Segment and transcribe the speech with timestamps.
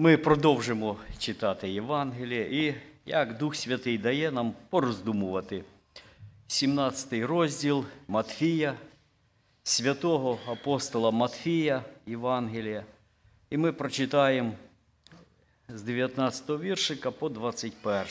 [0.00, 2.74] Ми продовжимо читати Євангеліє і
[3.06, 5.64] як Дух Святий дає нам пороздумувати.
[6.46, 8.74] 17 розділ Матфія,
[9.62, 12.84] святого апостола Матфія Євангелія.
[13.50, 14.52] І ми прочитаємо
[15.68, 18.04] з 19 віршика по 21.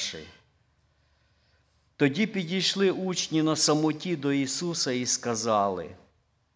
[1.96, 5.90] Тоді підійшли учні на самоті до Ісуса і сказали,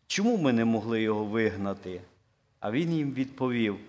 [0.07, 2.01] чому ми не могли його вигнати?
[2.59, 3.79] А Він їм відповів,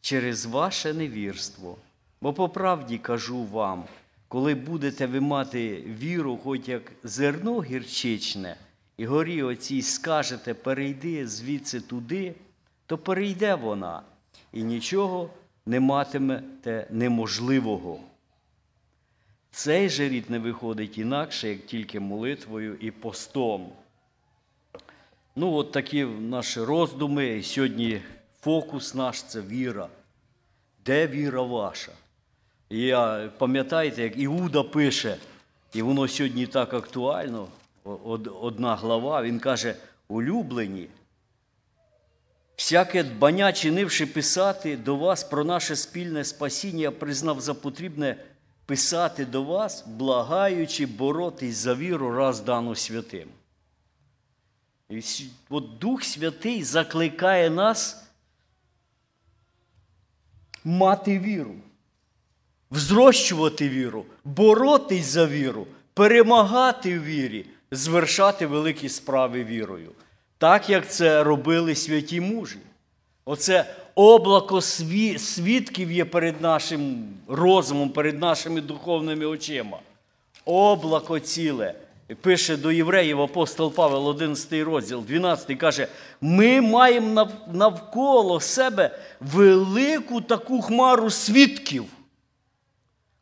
[0.00, 1.76] через ваше невірство.
[2.20, 3.84] Бо по правді кажу вам,
[4.28, 8.56] коли будете ви мати віру, хоч як зерно гірчичне,
[8.96, 12.34] і горі оцій скажете, перейди звідси туди,
[12.86, 14.02] то перейде вона,
[14.52, 15.30] і нічого
[15.66, 18.00] не матимете неможливого.
[19.50, 23.68] Цей же рід не виходить інакше, як тільки молитвою і постом.
[25.36, 27.42] Ну, от такі наші роздуми.
[27.42, 28.00] Сьогодні
[28.48, 29.88] фокус наш це віра.
[30.84, 31.92] Де віра ваша?
[32.70, 35.16] І я пам'ятаєте, як Іуда пише,
[35.72, 37.48] і воно сьогодні так актуально,
[38.40, 39.74] одна глава, він каже,
[40.08, 40.88] улюблені,
[42.56, 48.16] всяке дбання, чинивши писати до вас про наше спільне спасіння, я признав за потрібне
[48.66, 53.28] писати до вас, благаючи боротись за віру раз дану святим.
[55.50, 58.07] От Дух Святий закликає нас
[60.64, 61.54] мати віру,
[62.70, 69.90] взрощувати віру, боротись за віру, перемагати в вірі, звершати великі справи вірою.
[70.38, 72.58] Так як це робили святі мужі.
[73.24, 74.60] Оце облако
[75.18, 79.78] свідків є перед нашим розумом, перед нашими духовними очима.
[80.44, 81.74] Облако ціле.
[82.14, 85.88] Пише до євреїв апостол Павел, 11 розділ, 12 каже:
[86.20, 91.84] ми маємо навколо себе велику таку хмару свідків.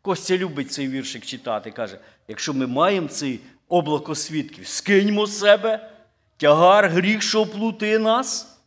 [0.03, 1.71] Костя любить цей віршик читати.
[1.71, 5.91] Каже: якщо ми маємо цей облако свідків, скиньмо з себе
[6.37, 8.59] тягар, гріх, що плути нас.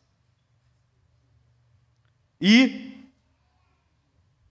[2.39, 2.71] І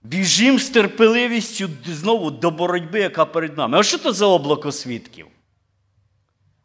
[0.03, 3.79] біжимо з терпеливістю знову до боротьби, яка перед нами.
[3.79, 5.27] А що це за облако свідків?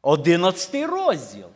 [0.04, 1.46] Одинадцятий розділ.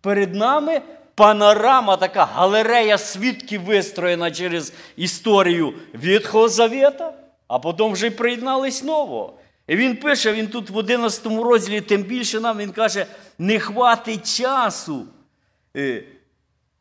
[0.00, 0.82] Перед нами
[1.14, 7.12] панорама, така галерея свідків вистроєна через історію Ветхого Завета,
[7.48, 9.34] а потім вже й приєднались нового.
[9.66, 13.06] І він пише, він тут в 11 розділі, тим більше нам він каже:
[13.38, 15.06] не хватить часу.
[15.76, 16.04] Е,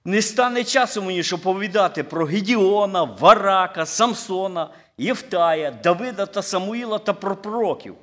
[0.06, 7.14] не стане часу мені, щоб повідати про Гедіона, Варака, Самсона, Євтая, Давида та Самуїла та
[7.14, 7.96] про пророків.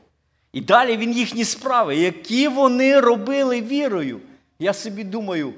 [0.52, 4.20] І далі він їхні справи, які вони робили вірою.
[4.58, 5.54] Я собі думаю,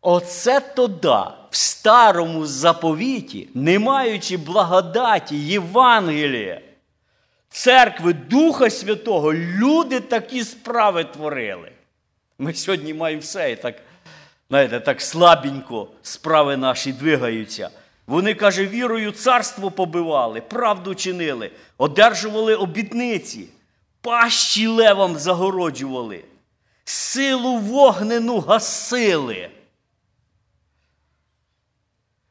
[0.00, 6.60] оце то да, в старому заповіті, не маючи благодаті, Євангелія,
[7.48, 11.72] церкви Духа Святого, люди такі справи творили.
[12.38, 13.74] Ми сьогодні маємо все і так
[14.50, 17.70] знаєте, так слабенько справи наші двигаються.
[18.06, 23.48] Вони, каже, вірою царство побивали, правду чинили, одержували обітниці,
[24.00, 26.24] пащі левам загороджували,
[26.84, 29.50] силу вогнену гасили.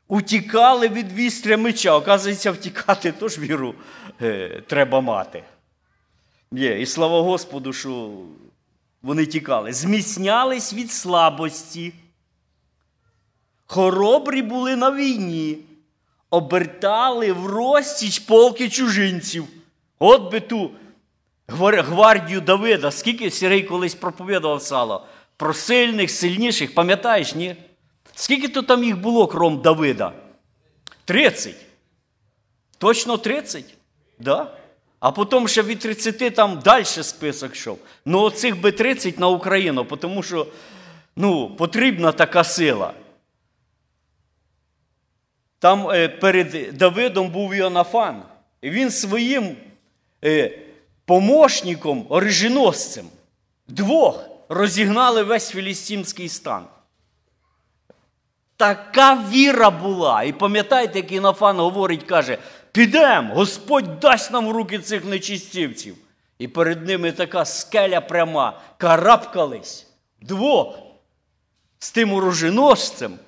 [0.07, 1.95] Утікали від вістря меча.
[1.95, 3.75] Оказується, втікати теж віру
[4.21, 5.43] е, треба мати.
[6.51, 8.11] Є, І слава Господу, що
[9.01, 9.73] вони тікали.
[9.73, 11.93] Зміцнялись від слабості.
[13.65, 15.57] Хоробрі були на війні,
[16.29, 19.47] обертали в розтіч полки чужинців.
[19.99, 20.71] От би ту
[21.57, 25.05] гвардію Давида, скільки Сірей колись проповідував сало,
[25.37, 27.55] про сильних, сильніших, пам'ятаєш, ні?
[28.15, 30.13] Скільки то там їх було, кром Давида?
[31.05, 31.55] 30.
[32.77, 33.65] Точно 30?
[34.19, 34.51] Да?
[34.99, 37.79] А потім ще від 30 там далі список йшов.
[38.05, 40.47] Ну, оцих би 30 на Україну, тому що
[41.15, 42.93] ну, потрібна така сила.
[45.59, 48.23] Там е, перед Давидом був Іонафан.
[48.61, 49.55] І він своїм
[50.25, 50.59] е,
[51.09, 53.09] помощником, оруженосцем,
[53.67, 56.65] двох розігнали весь філістимський стан.
[58.57, 60.23] Така віра була.
[60.23, 62.37] І пам'ятаєте, як Іонафан говорить, каже:
[62.71, 65.95] підемо, Господь дасть нам в руки цих нечистівців.
[66.39, 69.87] І перед ними така скеля пряма, карабкались
[70.21, 70.79] двох
[71.79, 73.19] з тим оруженосцем.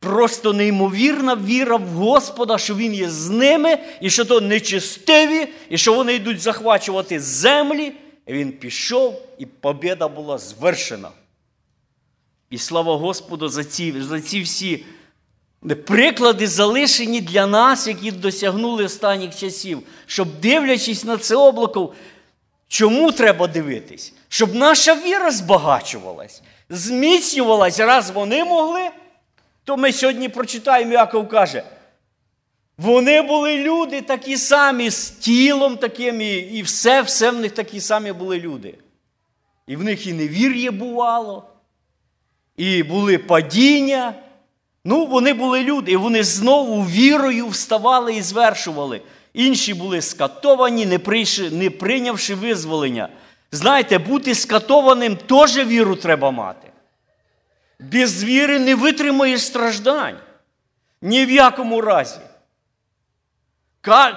[0.00, 5.78] Просто неймовірна віра в Господа, що Він є з ними, і що то нечистиві, і
[5.78, 7.92] що вони йдуть захвачувати землі.
[8.26, 11.08] І Він пішов, і побіда була звершена.
[12.50, 14.84] І слава Господу за ці за ці всі
[15.84, 21.92] Приклади залишені для нас, які досягнули останніх часів, щоб, дивлячись на це облако,
[22.68, 24.12] чому треба дивитись?
[24.28, 28.90] Щоб наша віра збагачувалась, зміцнювалась, раз вони могли,
[29.68, 31.62] то ми сьогодні прочитаємо, Яков каже,
[32.78, 38.12] вони були люди такі самі, з тілом таким, і, все, все в них такі самі
[38.12, 38.74] були люди.
[39.66, 41.44] І в них і невір'я бувало,
[42.56, 44.14] і були падіння.
[44.84, 49.00] Ну, вони були люди, і вони знову вірою вставали і звершували.
[49.34, 53.08] Інші були скатовані, не, прийшли, не прийнявши визволення.
[53.52, 56.67] Знаєте, бути скатованим теж віру треба мати.
[57.80, 60.16] Без віри не витримаєш страждань.
[61.02, 62.20] Ні в якому разі.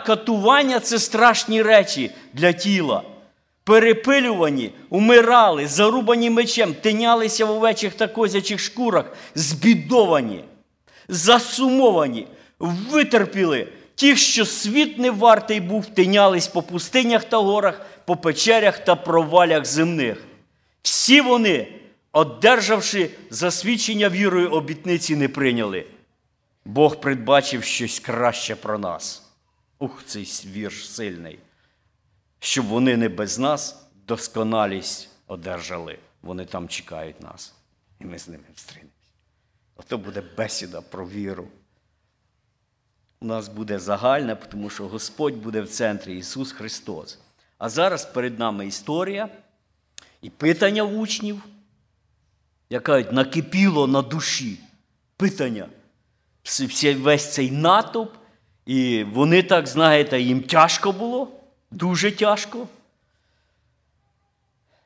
[0.05, 3.03] Катування це страшні речі для тіла.
[3.63, 9.05] Перепилювані, умирали, зарубані мечем, тинялися в овечих та козячих шкурах,
[9.35, 10.43] збідовані,
[11.07, 12.27] засумовані,
[12.59, 13.67] витерпіли.
[13.95, 19.65] Ті, що світ не вартий був, тинялись по пустинях та горах, по печерях та провалях
[19.65, 20.23] земних.
[20.81, 21.67] Всі вони,
[22.11, 25.85] одержавши засвідчення вірою, обітниці не прийняли.
[26.65, 29.31] Бог предбачив щось краще про нас.
[29.79, 31.39] Ух, цей вірш сильний.
[32.39, 35.99] Щоб вони не без нас досконалість одержали.
[36.21, 37.53] Вони там чекають нас.
[37.99, 38.95] І ми з ними встрінемося.
[39.75, 41.47] Ото буде бесіда про віру.
[43.21, 47.19] У нас буде загальна, тому що Господь буде в центрі Ісус Христос.
[47.57, 49.29] А зараз перед нами історія
[50.21, 51.43] і питання учнів,
[52.71, 54.57] яка накипіло на душі.
[55.17, 55.65] Питання.
[56.97, 58.13] Весь цей натовп.
[58.65, 61.27] І вони так, знаєте, їм тяжко було,
[61.71, 62.67] дуже тяжко.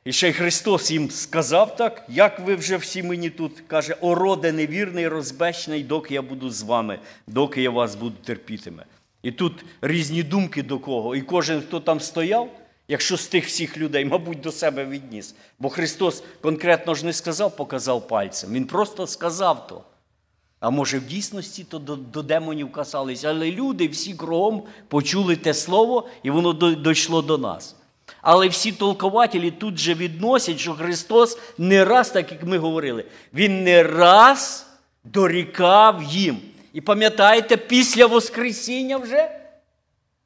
[0.06, 4.52] І ще й Христос їм сказав так, як ви вже всі мені тут, каже, ороде
[4.52, 8.86] невірний, розбечний, доки я буду з вами, доки я вас буду терпітиме.
[9.24, 11.16] І тут різні думки до кого.
[11.16, 12.50] І кожен, хто там стояв,
[12.88, 15.36] якщо з тих всіх людей, мабуть, до себе відніс.
[15.60, 18.54] Бо Христос конкретно ж не сказав, показав пальцем.
[18.54, 19.84] Він просто сказав то.
[20.60, 25.54] А може, в дійсності то до, до демонів касались, але люди всі кругом почули те
[25.54, 27.76] слово, і воно дійшло до нас.
[28.22, 33.64] Але всі толкователі тут же відносять, що Христос не раз, так як ми говорили, Він
[33.64, 34.68] не раз
[35.04, 36.38] дорікав їм.
[36.74, 39.30] І пам'ятаєте, після Воскресіння вже,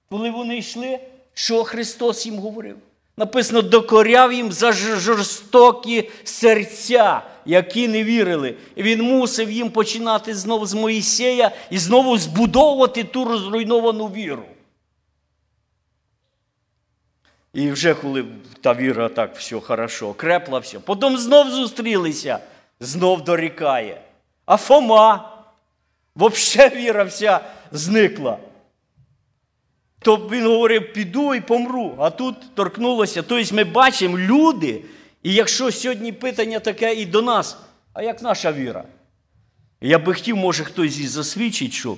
[0.09, 1.00] коли вони йшли,
[1.39, 2.77] що Христос їм говорив?
[3.18, 8.56] Написано, докоряв їм за жорстокі серця, які не вірили.
[8.75, 14.44] І він мусив їм починати знову з Моїсея і знову збудовувати ту розруйновану віру.
[17.53, 18.25] І вже коли
[18.62, 22.39] та віра так все хорошо, крепла все, потім знов зустрілися,
[22.80, 24.01] знов дорікає.
[24.45, 25.38] А Фома,
[26.15, 27.39] взагалі віра вся
[27.71, 28.38] зникла.
[29.99, 33.21] То він говорив, піду і помру, а тут торкнулося.
[33.21, 34.81] Тобто ми бачимо люди,
[35.23, 37.57] і якщо сьогодні питання таке і до нас,
[37.93, 38.83] а як наша віра?
[39.81, 41.97] Я би хотів, може, хтось і засвідчить, що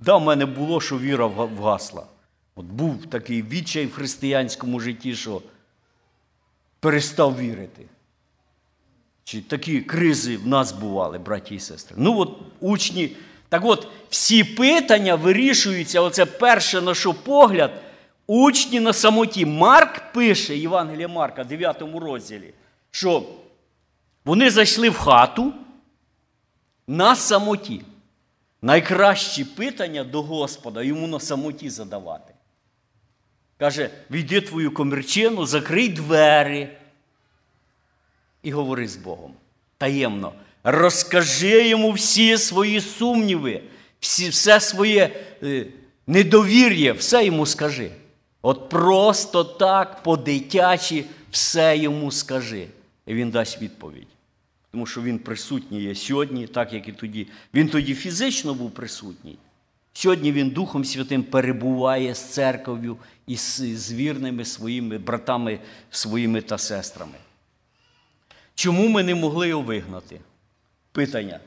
[0.00, 2.06] да, в мене було, що віра вгасла.
[2.56, 5.42] От був такий відчай в християнському житті, що
[6.80, 7.82] перестав вірити.
[9.24, 11.96] Чи такі кризи в нас бували, браті і сестри.
[11.98, 13.16] Ну, от учні.
[13.54, 17.70] Так от, всі питання вирішуються, оце перше на що погляд,
[18.26, 19.46] учні на самоті.
[19.46, 22.54] Марк пише, Євангелія Марка, 9 розділі,
[22.90, 23.22] що
[24.24, 25.52] вони зайшли в хату
[26.86, 27.82] на самоті.
[28.62, 32.34] Найкращі питання до Господа йому на самоті задавати.
[33.56, 36.68] Каже, війди твою комірчину, закрий двері
[38.42, 39.34] і говори з Богом.
[39.78, 40.32] Таємно.
[40.64, 43.60] Розкажи йому всі свої сумніви,
[44.00, 45.10] всі, все своє
[45.42, 45.66] е,
[46.06, 47.90] недовір'я, все йому скажи.
[48.42, 52.66] От просто так, по-дитячі, все йому скажи.
[53.06, 54.06] І він дасть відповідь.
[54.70, 57.26] Тому що він присутній є сьогодні, так як і тоді.
[57.54, 59.36] Він тоді фізично був присутній.
[59.92, 65.58] Сьогодні він Духом Святим перебуває з церков'ю і з вірними своїми братами,
[65.90, 67.14] своїми та сестрами.
[68.54, 70.20] Чому ми не могли його вигнати?
[70.94, 71.40] Питання.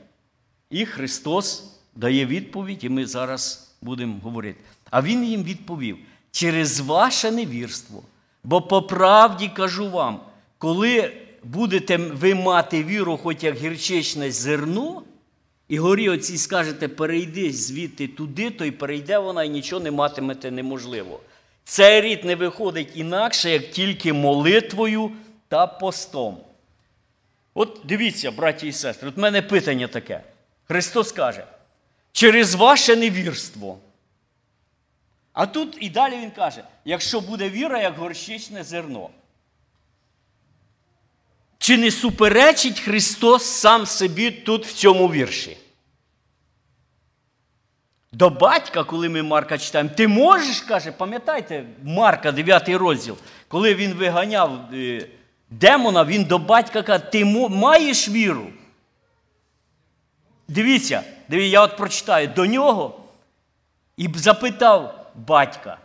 [0.70, 1.64] І Христос
[1.94, 4.60] дає відповідь, і ми зараз будемо говорити.
[4.90, 5.98] А Він їм відповів:
[6.30, 8.02] через ваше невірство.
[8.44, 10.20] Бо по правді кажу вам,
[10.58, 11.12] коли
[11.44, 15.02] будете ви мати віру, хоч як гірчичне зерно,
[15.68, 20.50] і горі оці скажете, перейди звідти туди, то й перейде вона, і нічого не матимете
[20.50, 21.20] неможливо.
[21.64, 25.10] Цей рід не виходить інакше, як тільки молитвою
[25.48, 26.36] та постом.
[27.60, 30.22] От дивіться, браті і сестри, от в мене питання таке.
[30.64, 31.46] Христос каже,
[32.12, 33.78] через ваше невірство.
[35.32, 39.10] А тут і далі він каже: якщо буде віра, як горщичне зерно.
[41.58, 45.56] Чи не суперечить Христос сам собі тут в цьому вірші?
[48.12, 53.94] До батька, коли ми Марка читаємо, ти можеш, каже, пам'ятаєте, Марка, 9 розділ, коли він
[53.94, 55.08] виганяв е,
[55.50, 58.46] демона, він до батька каже, ти маєш віру?
[60.48, 63.00] Дивіться, дивіться, я от прочитаю до нього
[63.96, 65.78] і запитав батька.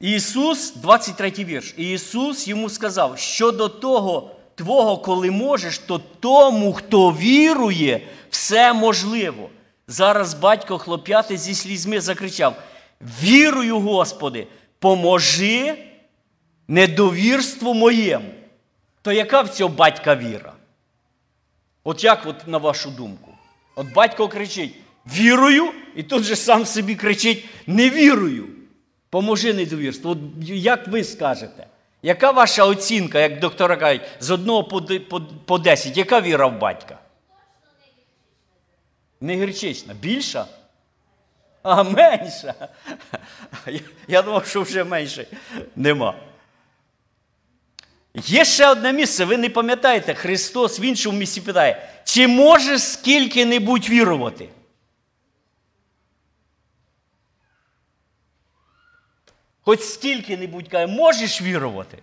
[0.00, 7.12] Ісус, 23 вірш, Ісус йому сказав, що до того Твого, коли можеш, то тому, хто
[7.12, 9.50] вірує, все можливо.
[9.88, 12.56] Зараз батько хлоп'яти зі слізьми закричав:
[13.22, 14.46] Вірую, Господи,
[14.78, 15.87] поможи
[16.68, 18.30] недовірству моєму.
[19.02, 20.52] То яка в цього батька віра?
[21.84, 23.34] От як от на вашу думку?
[23.74, 24.74] От батько кричить:
[25.06, 28.48] вірую, і тут же сам собі кричить: не вірую.
[29.10, 30.10] Поможи недовірству.
[30.10, 31.66] От як ви скажете?
[32.02, 36.58] Яка ваша оцінка, як доктора кажуть, з одного по, по, по 10, яка віра в
[36.58, 36.98] батька?
[39.20, 39.94] Не гірчична.
[39.94, 40.46] Більша?
[41.62, 42.54] А менша.
[44.08, 45.26] Я думав, що вже менше
[45.76, 46.14] нема.
[48.14, 53.88] Є ще одне місце, ви не пам'ятаєте, Христос в іншому місці питає, чи можеш скільки-небудь
[53.88, 54.48] вірувати?
[59.60, 61.98] Хоч скільки-небудь каже, можеш вірувати?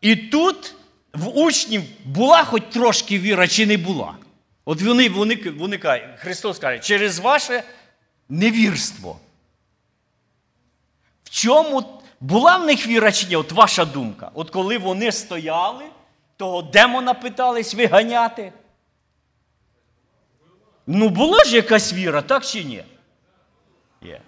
[0.00, 0.74] І тут
[1.12, 4.16] в учнів була хоч трошки віра, чи не була.
[4.64, 7.62] От вони вони, вони кажуть, Христос каже, через ваше
[8.28, 9.20] невірство.
[11.24, 13.36] В чому була в них віра чи ні?
[13.36, 14.30] От ваша думка.
[14.34, 15.84] От коли вони стояли,
[16.36, 18.52] того демона питались виганяти.
[20.86, 22.84] Ну, була ж якась віра, так чи ні?
[24.02, 24.20] Є.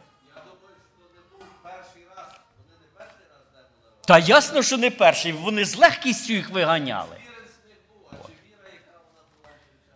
[4.06, 5.32] Та ясно, що не перший.
[5.32, 7.16] Вони з легкістю їх виганяли.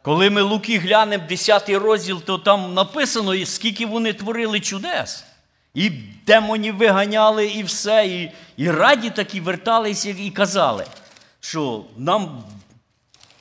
[0.02, 5.24] Коли ми Луки глянемо 10 розділ, то там написано, скільки вони творили чудес.
[5.74, 5.90] І
[6.26, 10.84] демонів виганяли, і все, і і раді такі верталися і казали,
[11.40, 12.44] що нам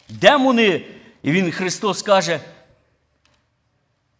[0.09, 0.85] демони,
[1.23, 2.39] і він Христос каже,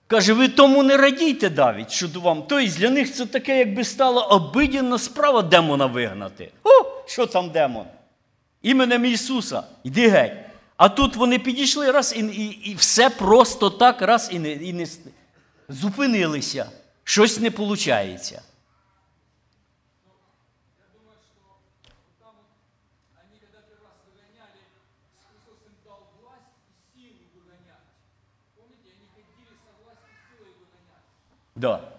[0.07, 2.43] каже, ви тому не радійте Давід, що вам.
[2.47, 6.51] Тобто для них це таке, якби стала обиденна справа демона вигнати.
[6.63, 6.69] О,
[7.05, 7.85] що там демон?
[8.61, 10.33] Іменем Ісуса, йди геть.
[10.77, 14.73] А тут вони підійшли раз і і, і все просто так, раз і не, і
[14.73, 14.87] не
[15.69, 16.65] зупинилися
[17.09, 18.39] щось не виходить.
[31.55, 31.98] Да.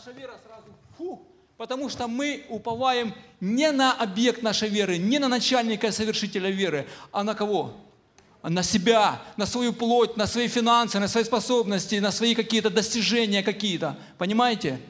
[0.00, 1.20] Наша вера сразу фу,
[1.58, 6.86] потому что мы уповаем не на объект нашей веры, не на начальника и совершителя веры,
[7.12, 7.74] а на кого?
[8.42, 13.42] На себя, на свою плоть, на свои финансы, на свои способности, на свои какие-то достижения
[13.42, 13.98] какие-то.
[14.16, 14.80] Понимаете?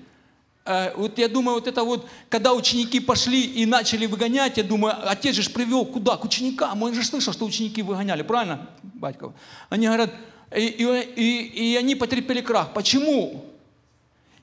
[0.64, 4.94] Э, вот я думаю, вот это вот, когда ученики пошли и начали выгонять, я думаю,
[5.10, 6.16] отец же привел куда?
[6.16, 6.80] К ученикам.
[6.84, 9.32] Он же слышал, что ученики выгоняли, правильно, Батьков?
[9.70, 10.14] Они говорят,
[10.54, 10.84] и, и,
[11.16, 12.72] и, и они потерпели крах.
[12.72, 13.50] Почему?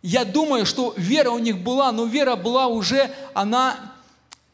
[0.03, 3.77] Я думаю, что вера у них была, но вера была уже, она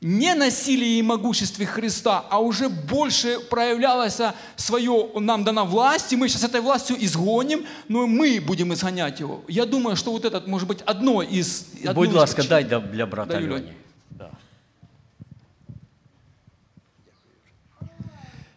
[0.00, 4.20] не на силе и могуществе Христа, а уже больше проявлялась
[4.56, 9.42] свое, нам дана власть, и мы сейчас этой властью изгоним, но мы будем изгонять его.
[9.48, 11.66] Я думаю, что вот это может быть одно из...
[11.94, 13.72] Будь ласка, дай для брата Льоні.
[14.10, 14.30] Да.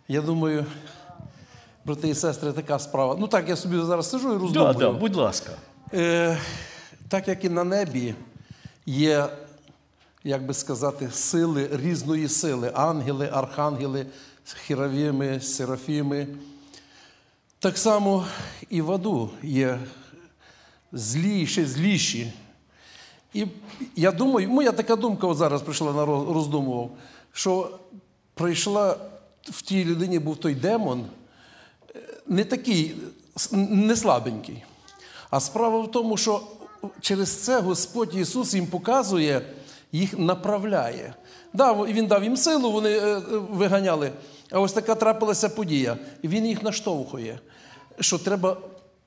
[0.07, 0.65] Я думаю,
[1.85, 3.15] брати і сестри, така справа.
[3.19, 4.73] Ну так, я собі зараз сижу і роздумую.
[4.73, 5.51] Да, да, будь ласка.
[5.93, 6.37] Е,
[7.08, 8.14] так як і на небі
[8.86, 9.28] є,
[10.24, 14.06] як би сказати, сили різної сили ангели, архангели,
[14.66, 16.26] хіравіми, серафіми.
[17.58, 18.26] Так само
[18.70, 19.80] і в аду є
[20.92, 22.32] злі і зліші.
[23.34, 23.46] І
[23.96, 26.90] я думаю, моя така думка от зараз прийшла на роздумував,
[27.32, 27.78] що
[28.34, 28.96] прийшла
[29.42, 31.06] в тій людині був той демон,
[31.96, 32.94] е, не такий,
[33.52, 34.64] не слабенький.
[35.30, 36.42] А справа в тому, що
[37.00, 39.42] через це Господь Ісус їм показує,
[39.92, 41.14] їх направляє.
[41.52, 44.12] Да, він дав їм силу, вони е, е, виганяли.
[44.50, 45.96] А ось така трапилася подія.
[46.24, 47.38] Він їх наштовхує,
[48.00, 48.56] що треба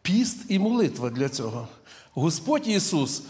[0.02, 1.68] піст і молитва для цього.
[2.14, 3.24] Господь Ісус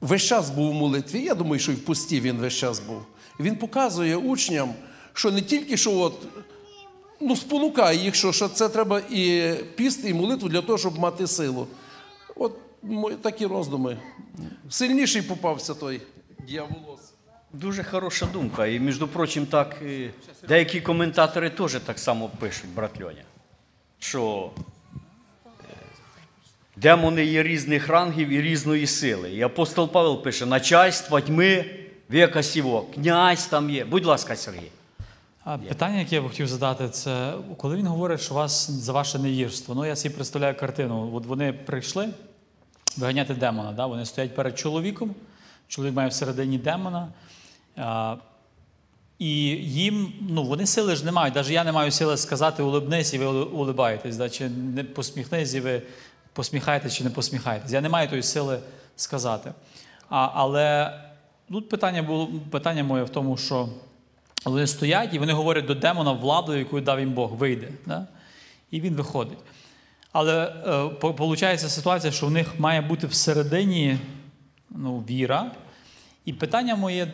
[0.00, 1.22] весь час був у молитві.
[1.22, 3.02] Я думаю, що і в пусті він весь час був.
[3.40, 4.74] Він показує учням,
[5.12, 6.14] що не тільки що от,
[7.20, 11.26] ну, спонукає їх, що, що це треба і піст, і молитву для того, щоб мати
[11.26, 11.66] силу.
[12.36, 12.52] От
[13.22, 13.96] такі роздуми.
[14.68, 16.00] Сильніший попався той
[16.48, 17.12] дьяволос.
[17.52, 18.66] Дуже хороша думка.
[18.66, 20.10] І, між прочим, так і
[20.48, 23.22] деякі коментатори теж так само пишуть, брат Льоня,
[23.98, 24.50] що
[25.46, 25.68] е,
[26.76, 29.32] демони є різних рангів і різної сили.
[29.32, 31.64] І апостол Павел пише: начальство тьми
[32.08, 33.84] века сіво, князь там є.
[33.84, 34.70] Будь ласка, Сергій.
[35.44, 39.18] А питання, яке я б хотів задати, це коли він говорить, що вас за ваше
[39.18, 39.74] невірство.
[39.74, 41.10] Ну, я собі представляю картину.
[41.14, 42.08] От вони прийшли
[42.96, 43.72] виганяти демона.
[43.72, 43.86] Да?
[43.86, 45.14] Вони стоять перед чоловіком,
[45.68, 47.08] чоловік має всередині демона.
[47.76, 48.16] А,
[49.18, 51.34] і їм, ну, вони сили ж не мають.
[51.34, 54.28] Навіть я не маю сили сказати улибнись і ви улибаєтесь, да?
[54.28, 55.82] чи не посміхнись і ви
[56.32, 57.72] посміхаєтесь чи не посміхаєтесь.
[57.72, 58.58] Я не маю тої сили
[58.96, 59.52] сказати.
[60.08, 60.92] А, але
[61.50, 63.68] тут питання було питання моє в тому, що
[64.44, 67.68] вони стоять і вони говорять до демона владу, яку дав їм Бог, вийде.
[67.86, 68.06] Да?
[68.70, 69.38] І він виходить.
[70.18, 70.52] Але
[71.02, 73.98] виходить ситуація, що в них має бути всередині
[74.70, 75.50] ну, віра.
[76.24, 77.12] І питання моє: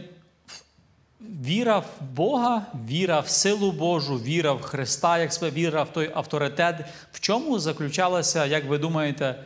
[1.20, 6.10] віра в Бога, віра в силу Божу, віра в Христа, як сказав, віра в той
[6.14, 6.84] авторитет.
[7.12, 9.44] В чому заключалася, як ви думаєте,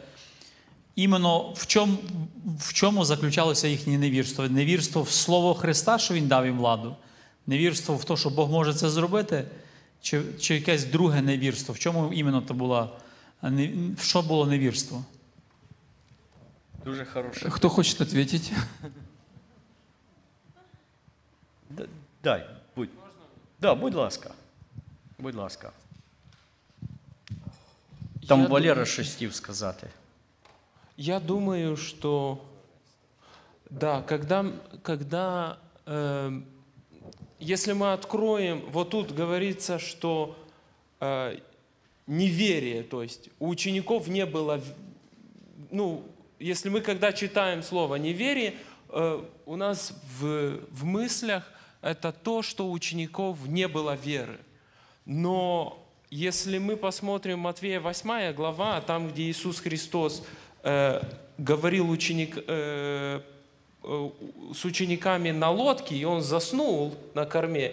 [0.96, 1.96] іменно в чому,
[2.60, 4.48] в чому заключалося їхнє невірство?
[4.48, 6.96] Невірство в Слово Христа, що Він дав їм владу?
[7.46, 9.44] Невірство в те, що Бог може це зробити,
[10.02, 11.74] чи, чи якесь друге невірство?
[11.74, 13.05] В чому іменно це було, не-
[13.42, 15.04] в що було невірство?
[16.84, 17.50] Дуже хороше.
[17.50, 18.52] Кто хочет ответить?
[21.70, 21.88] Д-
[22.22, 22.46] Дай,
[22.76, 22.88] будь.
[23.60, 24.30] Да, будь ласка.
[25.18, 25.72] Будь ласка.
[28.28, 29.88] Там Я Валера думаю- хотів сказати.
[30.96, 32.38] Я думаю, что
[33.70, 34.44] да, когда,
[34.82, 36.42] когда э,
[37.40, 40.34] если мы откроем, вот тут говорится, что
[41.00, 41.38] э,
[42.06, 44.60] неверие, то есть у учеников не было,
[45.70, 46.04] ну,
[46.38, 48.54] если мы когда читаем слово неверие,
[48.90, 51.50] э, у нас в, в мыслях
[51.82, 54.38] это то, что у учеников не было веры.
[55.04, 60.24] Но если мы посмотрим Матвея 8 глава, там, где Иисус Христос
[60.62, 61.02] э,
[61.38, 63.20] говорил ученик, э,
[63.82, 64.10] э,
[64.54, 67.72] с учениками на лодке, и он заснул на корме,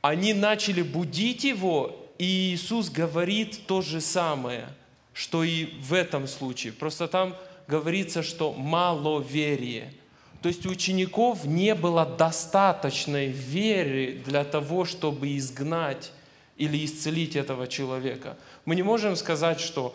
[0.00, 4.68] они начали будить его, и Иисус говорит то же самое,
[5.12, 6.72] что и в этом случае.
[6.72, 7.34] Просто там
[7.66, 9.92] говорится, что маловерие.
[10.40, 16.12] То есть у учеников не было достаточной веры для того, чтобы изгнать
[16.56, 18.36] или исцелить этого человека.
[18.66, 19.92] Мы не можем сказать, что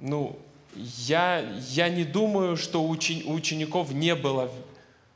[0.00, 0.38] ну,
[0.76, 4.52] я, я не думаю, что у учени- у учеников не было.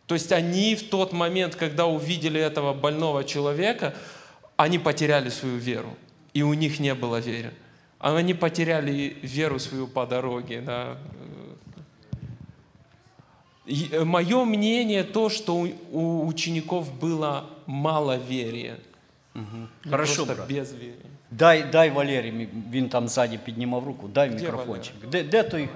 [0.09, 3.95] То есть они в тот момент, когда увидели этого больного человека,
[4.57, 5.97] они потеряли свою веру
[6.34, 7.52] И у них не было веры.
[8.00, 10.62] А Они потеряли веру свою по дороге.
[10.62, 10.98] Да.
[14.04, 18.78] Мое мнение то, что у- у учеников было мало верия.
[19.90, 20.48] Хорошо, Просто брат.
[20.50, 21.06] без веры.
[21.32, 24.94] Дай, дай Валері, мі- він там ззаді піднімав руку, дай Де мікрофончик.
[25.12, 25.70] Де, де той?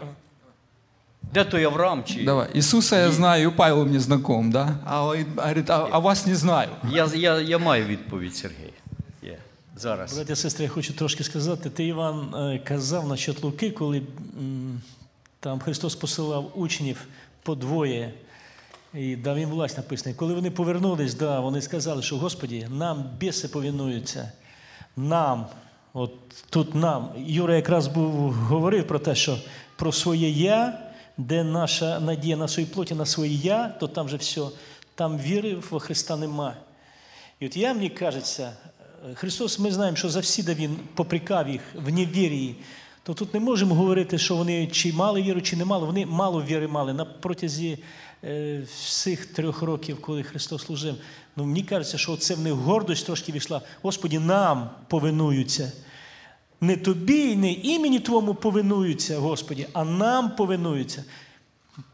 [1.33, 2.03] Де той Авраам?
[2.03, 2.23] Чи...
[2.23, 2.47] Давай.
[2.55, 4.75] Иисуса я знаю, и Павел мне знаком, да?
[4.86, 6.69] А он говорит, а, а вас не знаю.
[6.91, 8.73] Я, я, я маю відповідь, Сергій.
[9.78, 10.14] Зараз.
[10.14, 11.70] Браття, сестри, я хочу трошки сказати.
[11.70, 14.02] Ти, Іван, е, казав насчет Луки, коли
[15.40, 17.06] там Христос посилав учнів
[17.42, 18.14] по двоє
[18.94, 20.16] і дав їм власть написано.
[20.16, 24.32] Коли вони повернулись, да, вони сказали, що Господі, нам біси повинуються.
[24.96, 25.46] Нам,
[25.92, 26.12] от
[26.50, 27.10] тут нам.
[27.16, 29.38] Юра якраз був говорив про те, що
[29.76, 30.78] про своє я,
[31.16, 34.42] де наша надія на своїй плоті, на своє я, то там же все,
[34.94, 36.54] там віри в Христа нема.
[37.40, 38.52] І от я, мені кажеться,
[39.14, 42.56] Христос, ми знаємо, що завсіда Він поприкав їх в невірії.
[43.02, 45.87] То тут не можемо говорити, що вони чи мали віру, чи не мали.
[45.87, 47.78] Вони мало віри мали на протязі
[48.24, 50.94] е, всіх трьох років, коли Христос служив.
[51.37, 53.62] Ну, мені кажеться, що це в них гордость трошки війшла.
[53.82, 55.72] Господі, нам повинуються.
[56.61, 61.04] Не тобі, не імені Твому повинуються, Господі, а нам повинуються.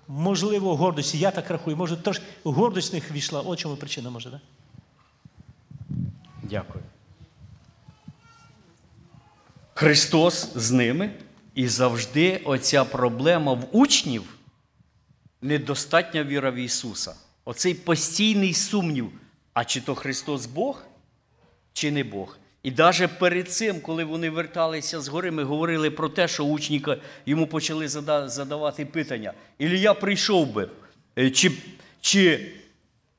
[0.09, 3.41] Можливо, гордості, я так рахую, може, трошки гордость в них війшла.
[3.41, 4.41] От чому причина може, так?
[6.43, 6.85] Дякую.
[9.75, 11.11] Христос з ними,
[11.55, 14.23] і завжди оця проблема в учнів
[15.43, 17.15] недостатня віра в Ісуса.
[17.45, 19.11] Оцей постійний сумнів,
[19.53, 20.83] а чи то Христос Бог,
[21.73, 22.39] чи не Бог.
[22.63, 26.85] І навіть перед цим, коли вони верталися з гори, ми говорили про те, що учні
[27.27, 29.33] йому почали задавати питання.
[29.59, 30.69] Ілія прийшов би,
[31.19, 31.53] е, чи,
[32.01, 32.53] чи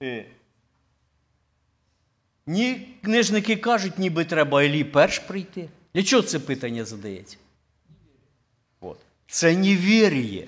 [0.04, 0.26] е,
[2.48, 5.70] ні, книжники кажуть, ніби треба Елі перш прийти.
[5.96, 7.38] Для чого це питання задається?
[8.82, 8.98] От.
[9.28, 10.48] Це невір'є.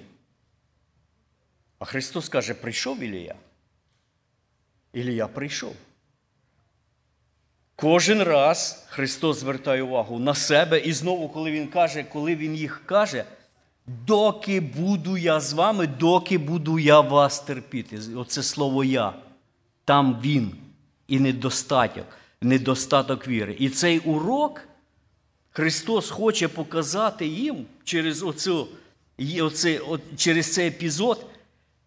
[1.79, 3.35] А Христос каже, прийшов Ілія.
[4.93, 5.75] Ілія прийшов.
[7.75, 12.81] Кожен раз Христос звертає увагу на себе, і знову, коли Він каже, коли Він їх
[12.85, 13.25] каже,
[13.85, 17.99] доки буду я з вами, доки буду я вас терпіти.
[18.15, 19.13] Оце слово я.
[19.85, 20.55] Там Він
[21.07, 22.05] і недостаток,
[22.41, 23.55] недостаток віри.
[23.59, 24.67] І цей урок
[25.57, 28.67] Христос хоче показати їм через, оцю,
[29.41, 29.79] оце,
[30.17, 31.25] через цей епізод,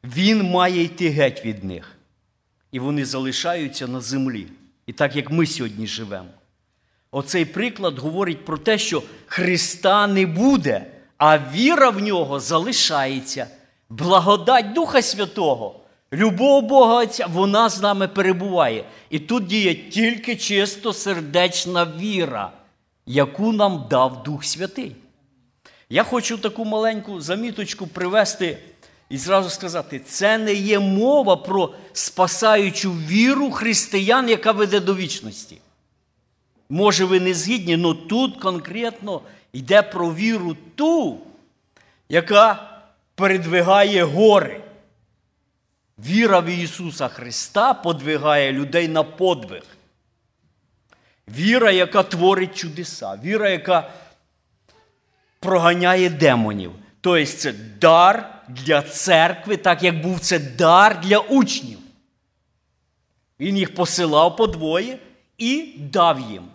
[0.04, 1.96] Він має йти геть від них.
[2.72, 4.46] І вони залишаються на землі.
[4.86, 6.28] І так як ми сьогодні живемо.
[7.10, 10.86] Оцей приклад говорить про те, що Христа не буде,
[11.18, 13.46] а віра в нього залишається.
[13.90, 15.80] Благодать Духа Святого,
[16.12, 18.84] любов Бога Отця, вона з нами перебуває.
[19.10, 22.52] І тут діє тільки чисто сердечна віра,
[23.10, 24.96] яку нам дав Дух Святий.
[25.88, 28.58] Я хочу таку маленьку заміточку привести
[29.08, 35.58] і зразу сказати: це не є мова про спасаючу віру християн, яка веде до вічності.
[36.68, 39.20] Може, ви не згідні, але тут конкретно
[39.52, 41.18] йде про віру ту,
[42.08, 42.70] яка
[43.14, 44.60] передвигає гори.
[45.98, 49.62] Віра в Ісуса Христа подвигає людей на подвиг.
[51.36, 53.90] Віра, яка творить чудеса, віра, яка
[55.40, 56.72] проганяє демонів.
[57.00, 61.78] Тобто це дар для церкви, так як був це дар для учнів.
[63.40, 64.98] Він їх посилав по двоє
[65.38, 66.48] і дав їм.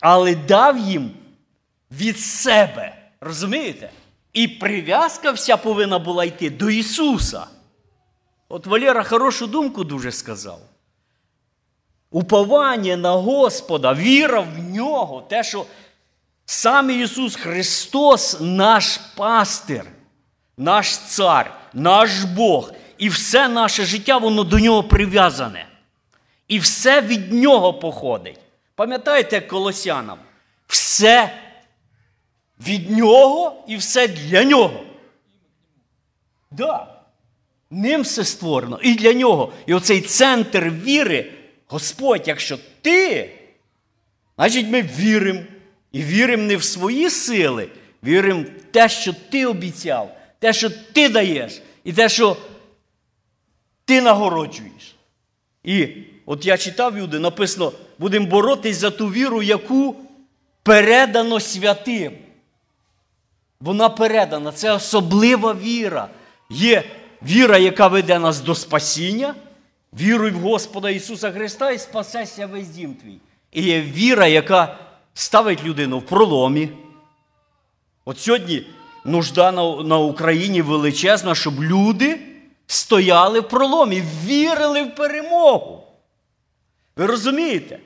[0.00, 1.10] Але дав їм
[1.90, 2.96] від себе.
[3.20, 3.90] Розумієте?
[4.32, 7.46] І прив'язка вся повинна була йти до Ісуса.
[8.48, 10.69] От Валера хорошу думку дуже сказав.
[12.10, 15.66] Уповання на Господа, віра в нього, те, що
[16.44, 19.84] сам Ісус Христос наш пастир,
[20.56, 22.72] наш цар, наш Бог.
[22.98, 25.66] І все наше життя, воно до нього прив'язане.
[26.48, 28.38] І все від нього походить.
[28.74, 30.18] Пам'ятаєте колосянам?
[30.66, 31.30] Все
[32.66, 34.80] від нього і все для нього.
[36.50, 36.86] Да.
[37.70, 39.52] Ним все створено і для нього.
[39.66, 41.32] І оцей центр віри,
[41.70, 43.30] Господь, якщо ти,
[44.36, 45.40] значить ми віримо.
[45.92, 47.68] І віримо не в свої сили,
[48.04, 52.36] віримо в те, що ти обіцяв, те, що ти даєш, і те, що
[53.84, 54.96] ти нагороджуєш.
[55.64, 55.88] І
[56.26, 59.96] от я читав люди, написано, будемо боротись за ту віру, яку
[60.62, 62.12] передано святим.
[63.60, 66.08] Вона передана, це особлива віра.
[66.50, 66.84] Є
[67.22, 69.34] віра, яка веде нас до спасіння.
[69.92, 73.18] Віруй в Господа Ісуса Христа і спасешся весь дім твій.
[73.52, 74.78] І є віра, яка
[75.14, 76.68] ставить людину в проломі.
[78.04, 78.66] От сьогодні
[79.04, 82.20] нужда на, на Україні величезна, щоб люди
[82.66, 85.84] стояли в проломі, вірили в перемогу.
[86.96, 87.78] Ви розумієте?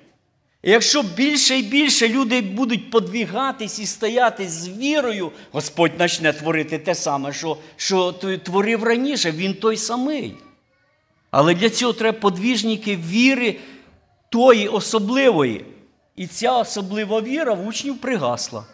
[0.62, 6.78] І якщо більше і більше люди будуть подвігатись і стояти з вірою, Господь почне творити
[6.78, 8.12] те саме, що, що
[8.42, 10.34] творив раніше, Він той самий.
[11.36, 13.58] Але для цього треба подвіжники віри
[14.28, 15.64] тої особливої.
[16.16, 18.64] І ця особлива віра в учнів пригасла.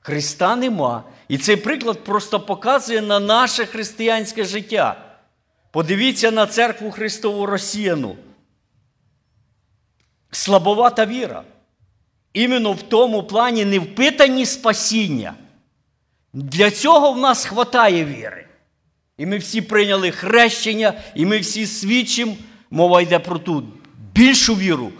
[0.00, 1.04] Христа нема.
[1.28, 4.96] І цей приклад просто показує на наше християнське життя.
[5.70, 8.16] Подивіться на церкву Христову Росіяну.
[10.30, 11.42] Слабовата віра.
[12.32, 15.34] Іменно в тому плані не впитані спасіння.
[16.32, 18.46] Для цього в нас хватає віри.
[19.18, 22.36] І ми всі прийняли хрещення, і ми всі свідчимо,
[22.70, 23.62] мова йде про ту
[24.12, 24.92] більшу віру.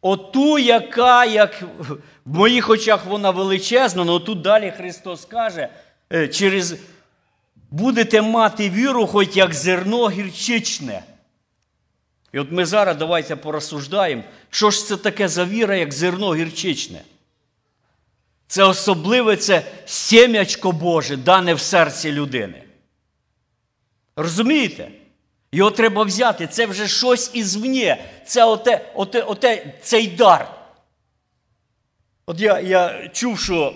[0.00, 1.62] Оту, яка, як
[2.24, 5.68] в моїх очах вона величезна, але тут далі Христос каже,
[6.12, 6.76] е, через
[7.70, 11.02] будете мати віру, хоч як зерно гірчичне.
[12.32, 17.00] І от ми зараз давайте порозсуждаємо, що ж це таке за віра, як зерно гірчичне.
[18.46, 22.65] Це особливе це сім'ячко Боже, дане в серці людини.
[24.16, 24.90] Розумієте?
[25.52, 26.46] Його треба взяти.
[26.46, 27.96] Це вже щось ізвні.
[28.26, 30.52] Це оте, оте, оте, цей дар.
[32.26, 33.74] От я, я чув, що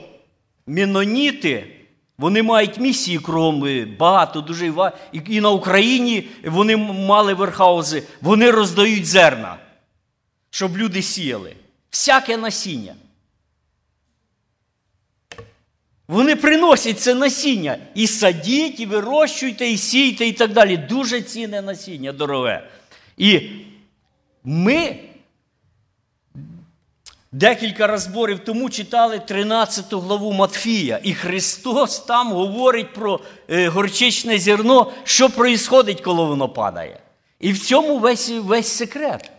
[0.67, 1.77] міноніти,
[2.19, 4.67] вони мають місії кругом е, багато, дуже
[5.13, 9.57] і, і на Україні вони мали верхаузи, вони роздають зерна,
[10.51, 11.57] щоб люди сіяли.
[11.91, 12.95] Всяке насіння.
[16.11, 17.77] Вони приносять це насіння.
[17.95, 20.77] І садіть, і вирощуйте, і сійте, і так далі.
[20.77, 22.69] Дуже цінне насіння, дороге.
[23.17, 23.41] І
[24.45, 24.99] ми
[27.33, 31.01] декілька розборів тому читали 13 главу Матфія.
[31.03, 37.01] І Христос там говорить про е, горчичне зерно, що проїсходить, коли воно падає.
[37.41, 39.31] І в цьому весь, весь секрет.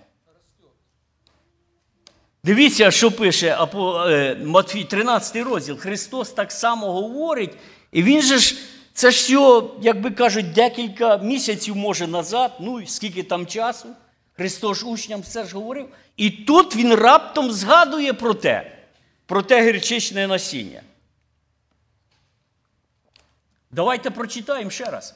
[2.44, 5.78] Дивіться, що пише е, Матвій, 13 розділ.
[5.78, 7.58] Христос так само говорить,
[7.92, 8.56] і він же ж,
[8.94, 13.88] це ж всього, як би кажуть, декілька місяців може назад, ну і скільки там часу.
[14.34, 15.88] Христос учням все ж говорив.
[16.18, 18.78] І тут він раптом згадує про те,
[19.26, 20.82] про те гірчичне насіння.
[23.72, 25.16] Давайте прочитаємо ще раз.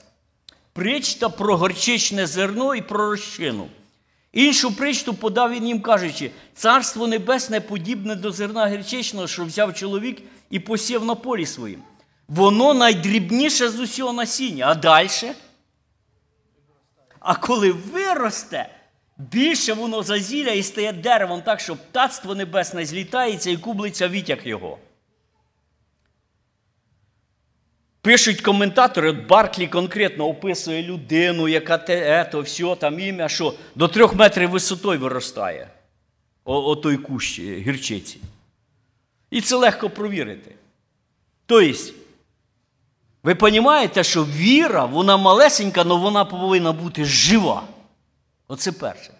[0.74, 3.70] Причта про горчичне зерно і про розчину.
[4.36, 10.22] Іншу причту подав він їм, кажучи, царство небесне подібне до зерна гірчичного, що взяв чоловік
[10.50, 11.84] і посів на полі своїм.
[12.28, 14.66] Воно найдрібніше з усього насіння.
[14.68, 15.10] А далі?
[17.20, 18.70] А коли виросте,
[19.18, 24.78] більше воно зазіля і стає деревом так, що птацтво небесне злітається і кублиться вітяг його.
[28.06, 33.88] Пишуть коментатори, от Барклі конкретно описує людину, яка те, ето, все, там ім'я, що до
[33.88, 35.70] трьох метрів висотою виростає.
[36.44, 38.18] О той кущ е, гірчиці.
[39.32, 40.56] І це легко провірити.
[41.46, 41.94] Тобто,
[43.24, 47.64] ви розумієте, що віра, вона малесенька, але вона повинна бути жива.
[48.48, 49.12] Оце перше.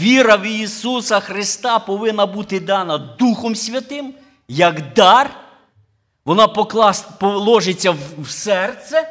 [0.00, 4.14] Віра в Ісуса Христа повинна бути дана Духом Святим,
[4.48, 5.43] як дар.
[6.24, 9.08] Вона покласт, положиться в, серце,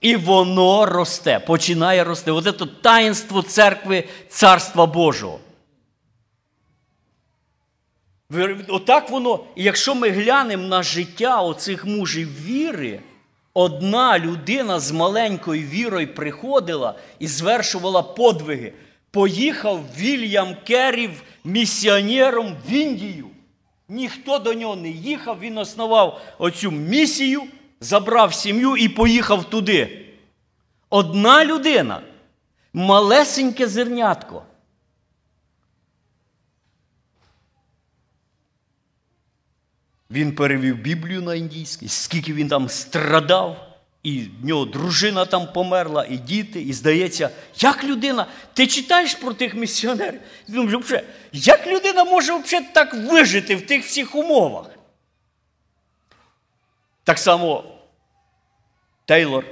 [0.00, 2.30] і воно росте, починає рости.
[2.30, 5.40] От це таїнство церкви Царства Божого.
[8.68, 13.00] Отак воно, якщо ми глянемо на життя оцих мужів віри,
[13.54, 18.72] одна людина з маленькою вірою приходила і звершувала подвиги.
[19.10, 23.26] Поїхав Вільям Керрів місіонером в Індію.
[23.88, 27.42] Ніхто до нього не їхав, він основав оцю місію,
[27.80, 30.06] забрав сім'ю і поїхав туди.
[30.90, 32.02] Одна людина,
[32.72, 34.42] малесеньке зернятко.
[40.10, 43.73] Він перевів Біблію на індійський, скільки він там страдав,
[44.04, 49.34] і в нього дружина там померла, і діти, і здається, як людина, ти читаєш про
[49.34, 50.20] тих місіонерів?
[50.48, 54.70] Думаєш, як людина може взагалі так вижити в тих всіх умовах?
[57.04, 57.64] Так само
[59.04, 59.44] Тейлор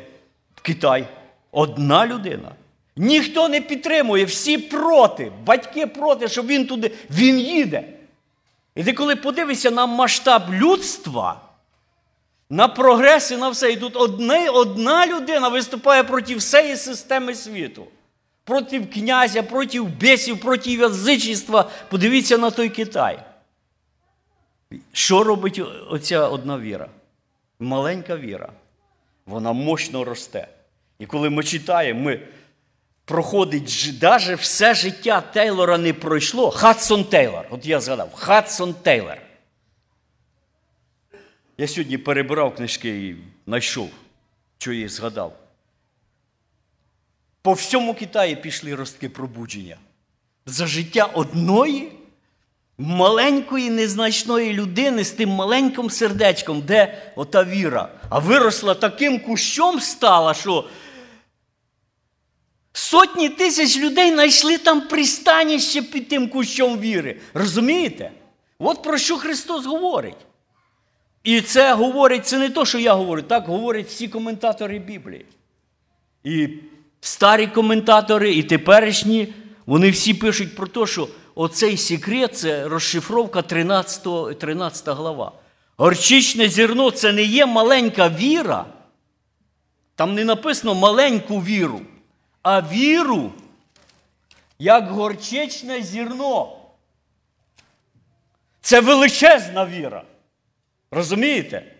[0.54, 1.06] в Китай.
[1.52, 2.52] Одна людина.
[2.96, 6.92] Ніхто не підтримує, всі проти, батьки проти, щоб він туди.
[7.10, 7.84] Він їде.
[8.74, 11.40] І ти коли подивишся на масштаб людства,
[12.52, 17.86] на прогрес і на все, і тут одне, одна людина виступає проти всієї системи світу.
[18.44, 21.70] Проти князя, проти бесів, проти язичництва.
[21.88, 23.18] Подивіться на той Китай.
[24.92, 25.60] Що робить
[25.90, 26.88] оця одна віра?
[27.60, 28.48] Маленька віра.
[29.26, 30.48] Вона мощно росте.
[30.98, 32.20] І коли ми читаємо, ми
[33.04, 36.50] проходить навіть все життя Тейлора не пройшло.
[36.50, 37.46] Хадсон Тейлор.
[37.50, 39.31] От я згадав, Хадсон Тейлор.
[41.62, 43.90] Я сьогодні перебирав книжки і знайшов,
[44.58, 45.38] що я згадав.
[47.42, 49.76] По всьому Китаї пішли ростки пробудження.
[50.46, 51.92] За життя одної
[52.78, 60.34] маленької незначної людини з тим маленьким сердечком, де ота віра, а виросла таким кущом стала,
[60.34, 60.68] що
[62.72, 67.20] Сотні тисяч людей знайшли там пристаніще під тим кущом віри.
[67.34, 68.10] Розумієте?
[68.58, 70.16] От про що Христос говорить.
[71.24, 75.26] І це говорить, це не то, що я говорю, так говорять всі коментатори Біблії.
[76.24, 76.48] І
[77.00, 79.34] старі коментатори, і теперішні,
[79.66, 85.32] вони всі пишуть про те, що оцей секрет це розшифровка 13, 13 глава.
[85.76, 88.66] Горчичне зерно це не є маленька віра.
[89.94, 91.80] Там не написано маленьку віру
[92.42, 93.32] а віру,
[94.58, 96.58] як горчичне зерно.
[98.60, 100.04] Це величезна віра.
[100.92, 101.74] Розумієте?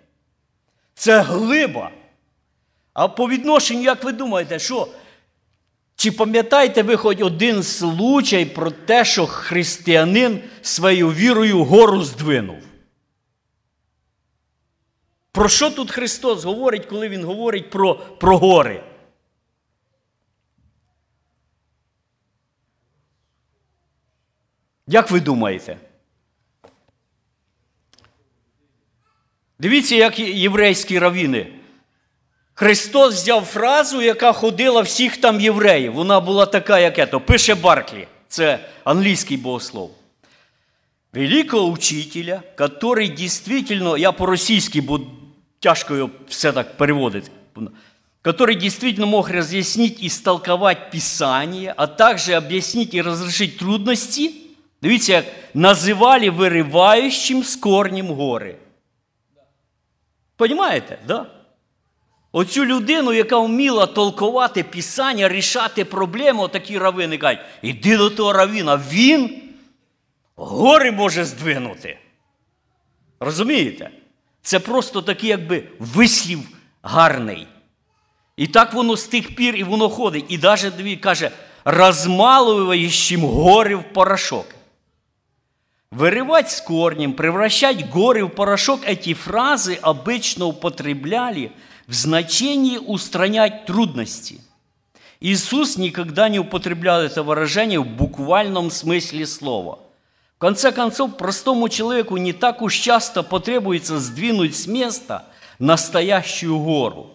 [0.95, 1.91] Це глиба.
[2.93, 4.89] А по відношенню, як ви думаєте, що?
[5.97, 12.63] Чи пам'ятаєте ви хоч один случай про те, що християнин своєю вірою гору здвинув?
[15.33, 18.85] Про що тут Христос говорить, коли Він говорить про, про гори?
[24.87, 25.92] Як ви думаєте?
[29.62, 31.48] Дивіться, як єврейські равіни.
[32.54, 35.94] Христос взяв фразу, яка ходила всіх там євреїв.
[35.94, 37.22] Вона була така, як ето.
[37.22, 39.92] Пише Барклі, це англійський богослов.
[41.14, 45.00] Великого учителя, который действительно, я по-російськи, бо
[45.60, 47.32] тяжко його все так переводити,
[48.22, 54.32] который действительно мог разъяснить и истолковать Писание, а также объяснить и разрешить трудности,
[54.82, 58.56] дивіться, як називали вириваючим з корнем гори.
[60.43, 60.99] Понимаєте?
[61.07, 61.27] Да?
[62.33, 68.81] Оцю людину, яка вміла толкувати Писання, рішати проблеми, отакі равини кажуть, іди до того равіна,
[68.91, 69.43] він
[70.37, 71.99] гори може здвинути.
[73.21, 73.91] Розумієте?
[74.43, 76.41] Це просто такий, якби вислів
[76.83, 77.47] гарний.
[78.37, 80.25] І так воно з тих пір і воно ходить.
[80.29, 81.31] І навіть каже,
[81.65, 84.47] розмалуючим гори в порошок.
[85.93, 91.53] Вырывать с корнем, превращать горы в порошок– эти фразы обычно употребляли
[91.87, 94.41] в значении устранять трудности.
[95.21, 99.81] Иисус никогда не употреблял это выражение в буквальном смысле слова.
[100.37, 105.27] В конце концов, простому человеку не так уж часто потребуется сдвинуть с места
[105.59, 107.11] настоящую гору.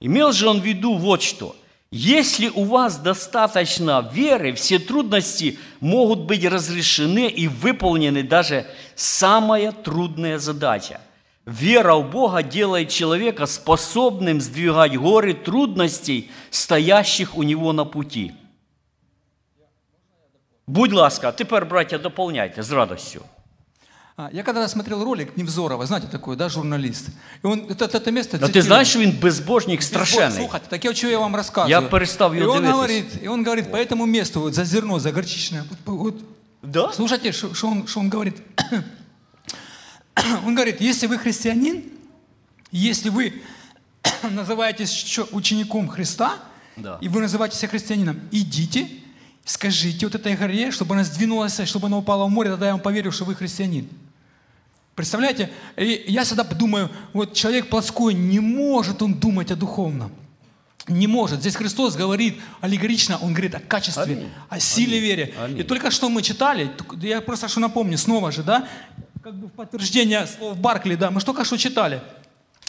[0.00, 1.56] Имел же он в виду вот что.
[1.94, 10.38] Если у вас достаточно веры, все трудности могут быть разрешены и выполнены даже самая трудная
[10.38, 11.02] задача.
[11.44, 18.32] Вера в Бога делает человека способным сдвигать горы трудностей, стоящих у него на пути.
[20.66, 23.22] Будь ласка, а тепер, браття, дополняйте з радостю.
[24.22, 27.08] А, Я когда смотрел ролик Невзорова, знаете такой, да, журналист,
[27.42, 30.38] и он это, это место А ти знаєш, що він безбожник страшенний?
[30.38, 31.68] Слухайте, так я что я вам рассказываю.
[31.70, 32.72] Я перестав и його он дивитись.
[32.74, 36.24] говорит, и он говорит, по этому месту, вот за зерно, за горчичное, вот, вот,
[36.62, 36.92] Да?
[36.92, 38.36] слушайте, что он, что он говорит.
[40.46, 41.82] Он говорит, если вы христианин,
[42.70, 43.32] если вы
[44.30, 46.34] называетесь учеником Христа,
[46.76, 46.98] Да.
[47.00, 48.88] и вы называете себя христианином, идите,
[49.44, 52.80] скажите вот этой горе, чтобы она сдвинулась, чтобы она упала в море, тогда я вам
[52.80, 53.88] поверю, что вы христианин.
[54.94, 55.50] Представляете?
[55.76, 60.12] И я всегда думаю, вот человек плотской, не может он думать о духовном.
[60.88, 61.40] Не может.
[61.40, 64.30] Здесь Христос говорит аллегорично, Он говорит о качестве, Аминь.
[64.48, 65.34] о силе вере.
[65.38, 65.60] Аминь.
[65.60, 68.68] И только что мы читали, я просто что напомню, снова же, да,
[69.22, 72.02] как бы в подтверждение слов Баркли, да, мы ж только что читали.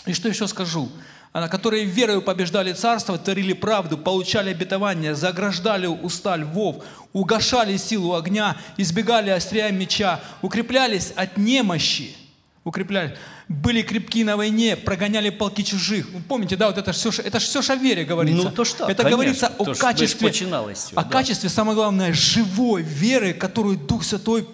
[0.06, 0.90] И что еще скажу?
[1.34, 8.56] А, которые верою побеждали царство, творили правду, получали обетование, заграждали уста львов, угошали силу огня,
[8.78, 12.16] избегали острия меча, укреплялись от немощи,
[12.64, 13.18] укреплялись,
[13.48, 16.08] были крепки на войне, прогоняли полки чужих.
[16.12, 18.50] Вы помните, да, вот это все, это все о вере говорится.
[18.50, 19.10] Ну, то так, это конечно.
[19.10, 21.10] говорится То о ж качестве, цього, о да.
[21.10, 24.46] качестве, самое главное, живой веры, которую Дух Святой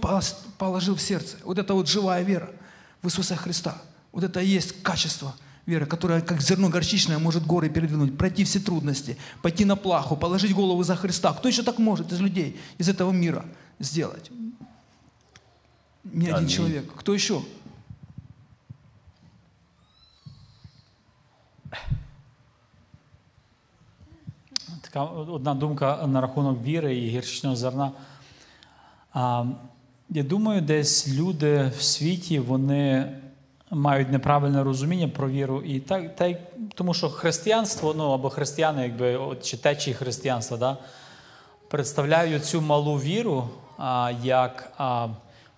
[0.58, 1.36] положил в сердце.
[1.44, 2.50] Вот это вот живая вера
[3.02, 3.76] в Иисуса Христа.
[4.14, 5.36] Вот это и есть качество
[5.69, 10.53] веры, которая как зерно горчичное может горы передвинуть, пройти все трудности, пойти на плаху, положить
[10.55, 11.33] голову за Христа.
[11.33, 13.45] Кто еще так может из людей, из этого мира
[13.79, 14.31] сделать?
[16.05, 16.49] Ни один Аминь.
[16.49, 16.93] человек.
[16.95, 17.43] Кто еще?
[24.83, 27.93] Така одна думка на рахунок віри і гірчичного зерна.
[29.13, 29.45] А,
[30.11, 33.13] я думаю, десь люди в світі вони
[33.72, 35.62] мають неправильне розуміння про віру.
[35.62, 36.38] І так, так,
[36.76, 40.78] тому що християнство, ну або християни, якби от, чи течії християнства, да,
[41.68, 45.08] представляють цю малу віру а, як а,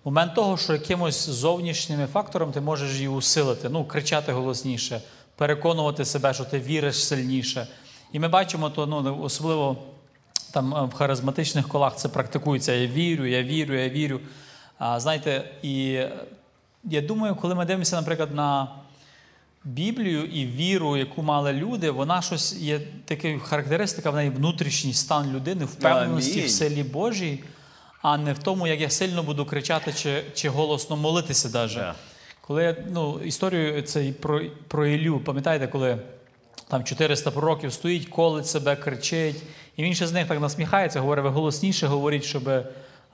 [0.04, 5.00] момент того, що якимось зовнішніми фактором ти можеш її усилити, ну, кричати голосніше,
[5.36, 7.66] переконувати себе, що ти віриш сильніше.
[8.12, 9.76] І ми бачимо, то ну, особливо
[10.52, 12.72] там е, в харизматичних колах це практикується.
[12.72, 14.20] Я вірю, я вірю, я вірю.
[14.78, 16.02] А, знаєте, і
[16.84, 18.68] я думаю, коли ми дивимося, наприклад, на
[19.64, 25.32] Біблію і віру, яку мали люди, вона щось є така характеристика в неї внутрішній стан
[25.32, 26.46] людини, впевненості Амінь.
[26.46, 27.44] в силі Божій,
[28.02, 31.74] а не в тому, як я сильно буду кричати чи, чи голосно молитися навіть.
[31.74, 31.94] Да.
[32.40, 35.98] Коли ну, історію це про, про Ілю, пам'ятаєте, коли
[36.68, 39.42] там 400 пророків стоїть, колить себе, кричить,
[39.76, 42.64] і він ще з них так насміхається, говорить, ви голосніше говоріть, щоб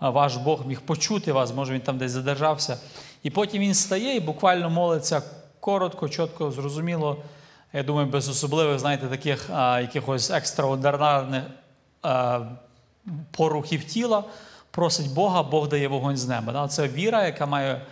[0.01, 2.79] ваш Бог міг почути вас, може він там десь задержався.
[3.23, 5.23] І потім він стає і буквально молиться
[5.61, 7.17] коротко, чітко, зрозуміло.
[7.73, 11.45] Я думаю, без особливих, знаєте, таких а, якихось екстраординарних
[12.03, 12.41] а,
[13.31, 14.25] порухів тіла.
[14.71, 16.53] Просить Бога, Бог дає вогонь з неба.
[16.53, 16.69] Да?
[16.69, 17.83] Це віра, яка має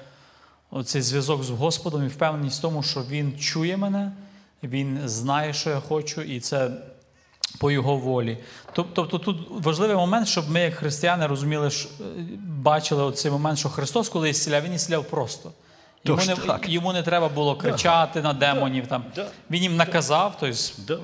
[0.71, 4.13] оцей зв'язок з Господом і впевненість в тому, що Він чує мене,
[4.63, 6.71] Він знає, що я хочу, і це
[7.59, 8.39] по його волі.
[8.73, 12.03] Тобто тут важливий момент, щоб ми, як християни, розуміли, що, е,
[12.47, 15.53] бачили цей момент, що Христос, коли ісціляв, Він ісціляв просто.
[16.05, 16.69] Йому Тож не, так.
[16.69, 18.87] йому не треба було кричати на демонів.
[18.87, 19.05] Там.
[19.15, 19.27] Да.
[19.51, 20.99] Він їм наказав, тобто, Да.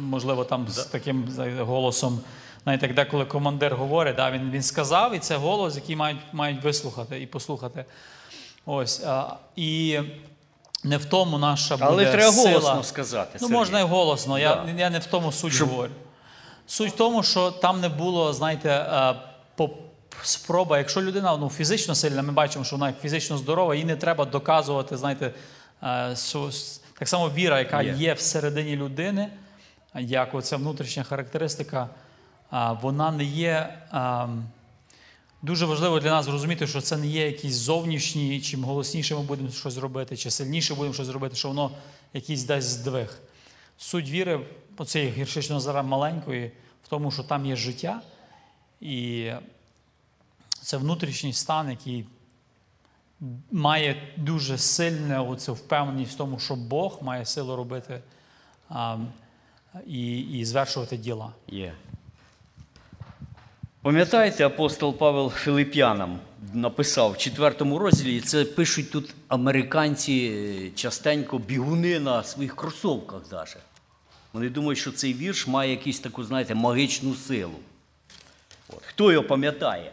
[0.00, 1.28] можливо, там з таким
[1.60, 2.20] голосом,
[2.62, 6.62] знаєте, як деколи командир говорить, да, він, він сказав, і це голос, який мають, мають
[6.64, 7.84] вислухати і послухати.
[8.66, 9.04] Ось.
[9.06, 9.98] А, і
[10.84, 12.48] не в тому наша буде Але треба сила.
[12.60, 13.30] голосно сказати.
[13.34, 13.52] Ну, Сергій.
[13.52, 14.38] можна і голосно.
[14.38, 15.92] Я, я не в тому суть Щоб- говорю.
[16.66, 19.14] Суть в тому, що там не було, знаєте, е,
[20.22, 24.24] спроба, якщо людина ну, фізично сильна, ми бачимо, що вона фізично здорова, їй не треба
[24.24, 25.30] доказувати, знаєте,
[25.82, 26.16] е,
[26.98, 27.92] так само віра, яка Є.
[27.92, 29.28] є всередині людини,
[29.94, 31.88] як оця внутрішня характеристика,
[32.82, 33.78] вона не є.
[35.44, 39.50] Дуже важливо для нас зрозуміти, що це не є якісь зовнішні, чим голосніше ми будемо
[39.50, 41.70] щось робити, чи сильніше будемо щось робити, що воно
[42.12, 43.18] якийсь дасть здвиг.
[43.78, 46.52] Суть віри оцієї гіршичного зара маленької
[46.84, 48.02] в тому, що там є життя,
[48.80, 49.30] і
[50.62, 52.06] це внутрішній стан, який
[53.50, 58.00] має дуже сильне оцю впевненість в тому, що Бог має силу робити
[58.68, 58.98] а,
[59.86, 61.32] і, і звершувати діла.
[61.48, 61.74] Є.
[63.84, 66.18] Пам'ятаєте, апостол Павел Филип'янам
[66.52, 73.56] написав в четвертому розділі, це пишуть тут американці е, частенько бігуни на своїх кросовках даже.
[74.32, 77.54] Вони думають, що цей вірш має якусь таку, знаєте, магічну силу.
[78.68, 78.82] От.
[78.82, 79.92] Хто його пам'ятає?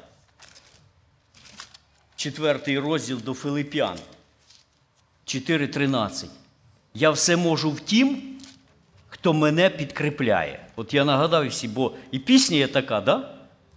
[2.16, 3.98] Четвертий розділ до Филип'ян.
[5.26, 6.26] 4.13.
[6.94, 8.38] Я все можу в тім,
[9.08, 10.66] хто мене підкріпляє.
[10.76, 13.31] От я нагадав всі, бо і пісня є така, да?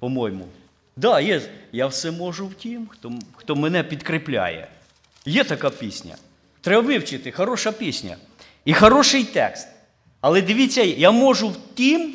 [0.04, 0.48] По-моєму.
[0.96, 1.42] Да, є.
[1.72, 4.68] Я все можу в тім, хто, хто мене підкріпляє.
[5.26, 6.16] Є така пісня.
[6.60, 8.16] Треба вивчити, хороша пісня.
[8.64, 9.68] І хороший текст.
[10.20, 12.14] Але дивіться, я можу в тім,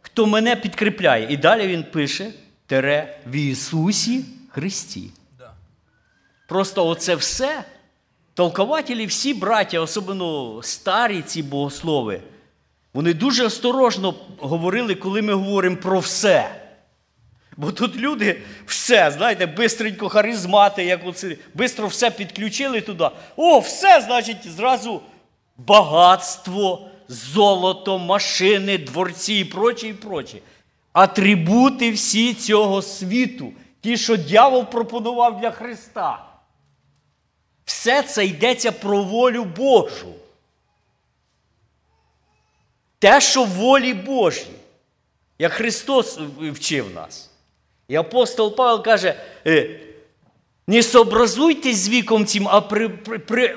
[0.00, 1.32] хто мене підкріпляє.
[1.32, 2.32] І далі він пише
[2.66, 5.10] тере в Ісусі Христі.
[6.48, 7.64] Просто оце все.
[8.34, 12.20] Толкователі, всі браття, особливо старі ці богослови,
[12.94, 16.68] вони дуже осторожно говорили, коли ми говоримо про все.
[17.56, 23.08] Бо тут люди все, знаєте, бистренько харизмати, як оце, бистро все підключили туди.
[23.36, 25.00] О, все, значить, зразу
[25.56, 30.42] багатство, золото, машини, дворці і прочі, і прочі.
[30.92, 36.24] Атрибути всі цього світу, ті, що дьявол пропонував для Христа.
[37.64, 40.14] Все це йдеться про волю Божу.
[42.98, 44.46] Те, що волі Божій,
[45.38, 47.30] як Христос вчив нас.
[47.88, 49.14] І апостол Павел каже:
[49.46, 49.80] е,
[50.66, 53.48] не сообразуйтесь з віком цим, а при, при,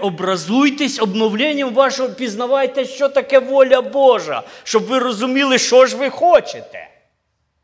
[1.00, 6.88] обновленням вашого, пізнавайте, що таке воля Божа, щоб ви розуміли, що ж ви хочете.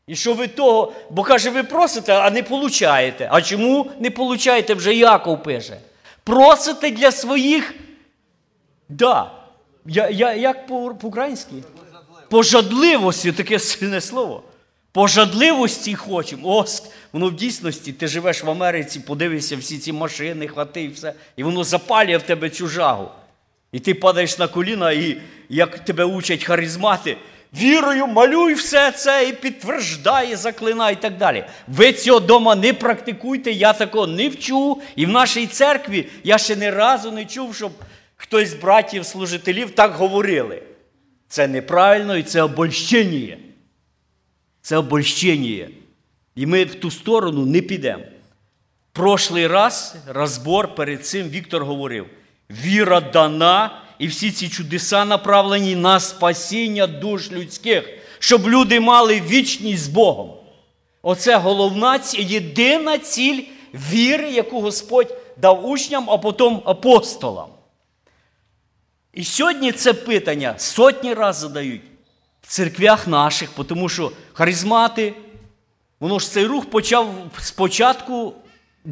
[0.08, 3.30] І що ви того, бо каже, ви просите, а не получаєте.
[3.32, 4.74] А чому не получаєте?
[4.74, 5.78] Вже Яков пише.
[6.24, 7.74] Просите для своїх.
[8.90, 9.37] Да.
[9.88, 11.52] Я, я, як по- по-українськи?
[12.30, 14.44] Пожадливості, таке сильне слово.
[14.92, 16.42] Пожадливості хочемо.
[16.58, 16.66] О,
[17.14, 21.14] воно в дійсності, ти живеш в Америці, подивишся всі ці машини, хати і все.
[21.36, 23.10] І воно запалює в тебе цю жагу.
[23.72, 25.18] І ти падаєш на коліна, і
[25.50, 27.18] як тебе учать харизмати,
[27.62, 31.46] вірою малюй все це і підтверждай, і заклинай і так далі.
[31.68, 34.82] Ви цього дома не практикуйте, я такого не вчу.
[34.96, 37.72] І в нашій церкві я ще ні разу не чув, щоб
[38.18, 40.64] хтось з братів, служителів так говорили.
[41.28, 43.38] Це неправильно і це обольщення.
[44.62, 45.68] Це обольщення.
[46.36, 48.04] І ми в ту сторону не підемо.
[48.92, 52.06] Прошлий раз розбор перед цим Віктор говорив:
[52.50, 57.90] віра дана, і всі ці чудеса направлені на спасіння душ людських,
[58.20, 60.32] щоб люди мали вічність з Богом.
[61.02, 63.44] Оце головна єдина ціль
[63.74, 67.50] віри, яку Господь дав учням, а потім апостолам.
[69.18, 71.82] І сьогодні це питання сотні разів задають
[72.42, 75.14] в церквях наших, тому що харизмати,
[76.00, 78.34] воно ж цей рух почав з початку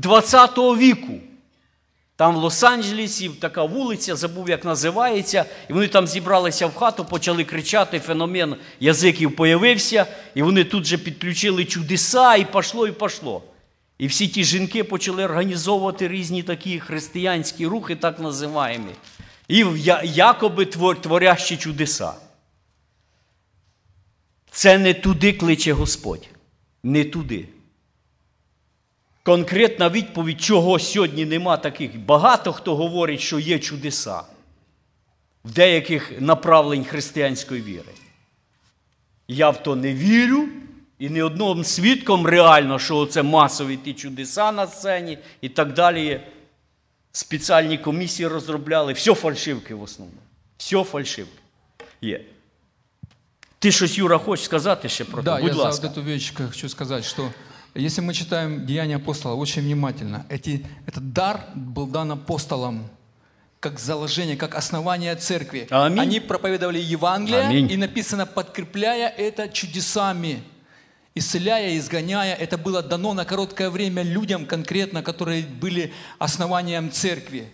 [0.03, 1.13] ХХ віку.
[2.15, 7.43] Там в Лос-Анджелесі така вулиця, забув, як називається, і вони там зібралися в хату, почали
[7.43, 10.05] кричати, феномен язиків появився,
[10.35, 13.43] і вони тут же підключили чудеса, і пошло, і пошло.
[13.97, 18.89] І всі ті жінки почали організовувати різні такі християнські рухи, так називаємо.
[19.47, 19.65] І
[20.03, 20.65] якоби
[21.01, 22.13] творящі чудеса.
[24.51, 26.29] Це не туди кличе Господь.
[26.83, 27.47] Не туди.
[29.23, 31.99] Конкретна відповідь, чого сьогодні нема таких.
[31.99, 34.21] Багато хто говорить, що є чудеса
[35.45, 37.91] в деяких направлень християнської віри.
[39.27, 40.47] Я в то не вірю,
[40.99, 46.21] і ні одним свідком реально, що це масові ті чудеса на сцені і так далі.
[47.14, 48.92] Спеціальні комісії розробляли.
[48.92, 50.20] Все фальшивки в основному.
[50.58, 51.32] Все фальшивки.
[52.00, 52.20] Є.
[53.58, 55.42] Ти щось, Юра, хочеш сказати ще про Да, це?
[55.42, 55.82] Будь я ласка.
[55.82, 57.30] за вот эту вещь как хочу сказать, что
[57.76, 62.88] если мы читаем Деяния апостола очень внимательно, эти, этот дар был дан апостолам
[63.60, 65.66] как заложение, как основание церкви.
[65.70, 66.00] Аминь.
[66.00, 67.70] Они проповедовали Евангелие, Аминь.
[67.70, 70.42] и написано, подкрепляя это чудесами,
[71.14, 72.34] исцеляя, изгоняя.
[72.34, 77.52] Это было дано на короткое время людям конкретно, которые были основанием церкви.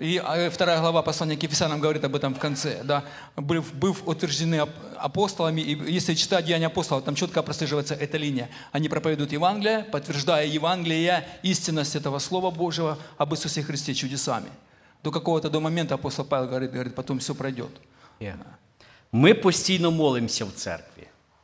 [0.00, 2.82] И э, вторая глава послания к Ефесянам говорит об этом в конце.
[2.84, 3.04] Да?
[3.36, 8.48] Быв, быв утверждены ап- апостолами, и если читать Деяния апостолов, там четко прослеживается эта линия.
[8.70, 14.50] Они проповедуют Евангелие, подтверждая Евангелие, истинность этого Слова Божьего об Иисусе Христе чудесами.
[15.02, 17.70] До какого-то до момента апостол Павел говорит, говорит потом все пройдет.
[18.20, 18.36] Є.
[19.12, 20.91] Ми постійно молимося в церкві.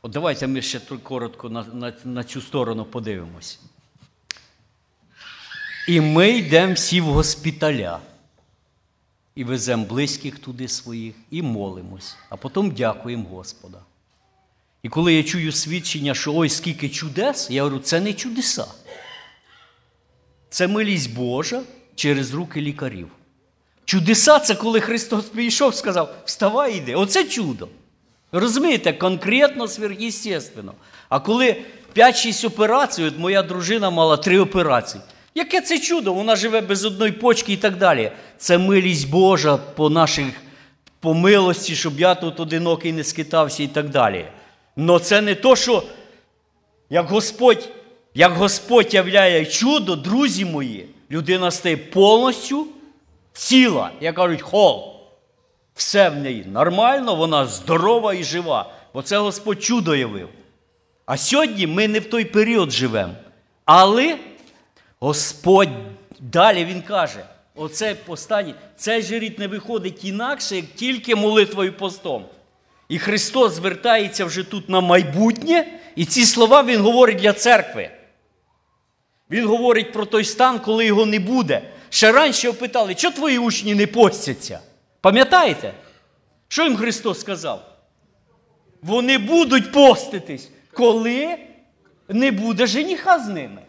[0.02, 3.60] От давайте ми ще коротко на, на, на цю сторону подивимось.
[5.88, 8.00] І ми йдемо всі в госпіталя.
[9.34, 13.78] І веземо близьких туди своїх, і молимось, а потім дякуємо Господа.
[14.82, 18.66] І коли я чую свідчення, що ой, скільки чудес, я говорю, це не чудеса.
[20.48, 21.62] Це милість Божа
[21.94, 23.08] через руки лікарів.
[23.84, 26.94] Чудеса це коли Христос прийшов, сказав, вставай іди.
[26.94, 27.68] Оце чудо.
[28.32, 30.72] Розумієте, конкретно сверхъестественно.
[31.08, 31.56] А коли
[31.96, 35.02] 5-6 операцій, от моя дружина мала 3 операції.
[35.34, 36.12] Яке це чудо?
[36.12, 38.12] Вона живе без одної почки і так далі.
[38.38, 40.26] Це милість Божа по наших
[41.00, 44.24] по милості, щоб я тут одинокий не скитався і так далі.
[44.76, 45.82] Но це не то, що
[46.90, 47.68] як Господь,
[48.14, 52.66] як Господь являє чудо, друзі мої, людина стає повністю
[53.32, 54.99] ціла, як кажуть, хол.
[55.80, 58.72] Все в неї нормально, вона здорова і жива.
[58.94, 60.28] Бо це Господь чудо явив.
[61.06, 63.14] А сьогодні ми не в той період живемо.
[63.64, 64.18] Але
[64.98, 65.68] Господь
[66.18, 67.24] далі Він каже:
[67.54, 72.24] оце останнє, цей же рід не виходить інакше, як тільки молитвою постом.
[72.88, 75.66] І Христос звертається вже тут на майбутнє,
[75.96, 77.90] і ці слова Він говорить для церкви.
[79.30, 81.62] Він говорить про той стан, коли його не буде.
[81.90, 84.60] Ще раніше опитали, що твої учні не постяться?
[85.00, 85.74] Пам'ятаєте?
[86.48, 87.76] Що їм Христос сказав?
[88.82, 91.36] Вони будуть поститись, коли
[92.08, 93.62] не буде жениха з ними.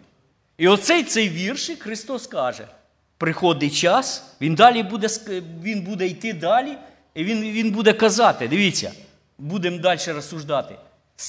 [0.58, 2.68] І оцей цей віршик Христос каже:
[3.18, 5.08] приходить час, він далі буде,
[5.64, 6.78] він буде йти далі,
[7.16, 8.92] і він, він буде казати: дивіться,
[9.38, 10.76] будемо далі розсуждати.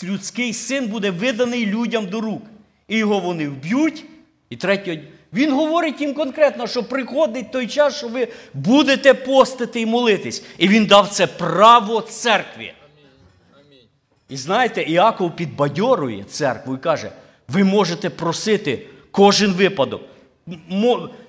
[0.05, 2.43] Людський син буде виданий людям до рук.
[2.89, 4.05] І його вони вб'ють.
[4.51, 9.87] І третє, він говорить їм конкретно, що приходить той час, що ви будете постити і
[9.87, 10.45] молитись.
[10.59, 12.73] І він дав це право церкві.
[14.29, 17.13] І знаєте, Іаков підбадьорує церкву і каже:
[17.49, 20.03] ви можете просити кожен випадок.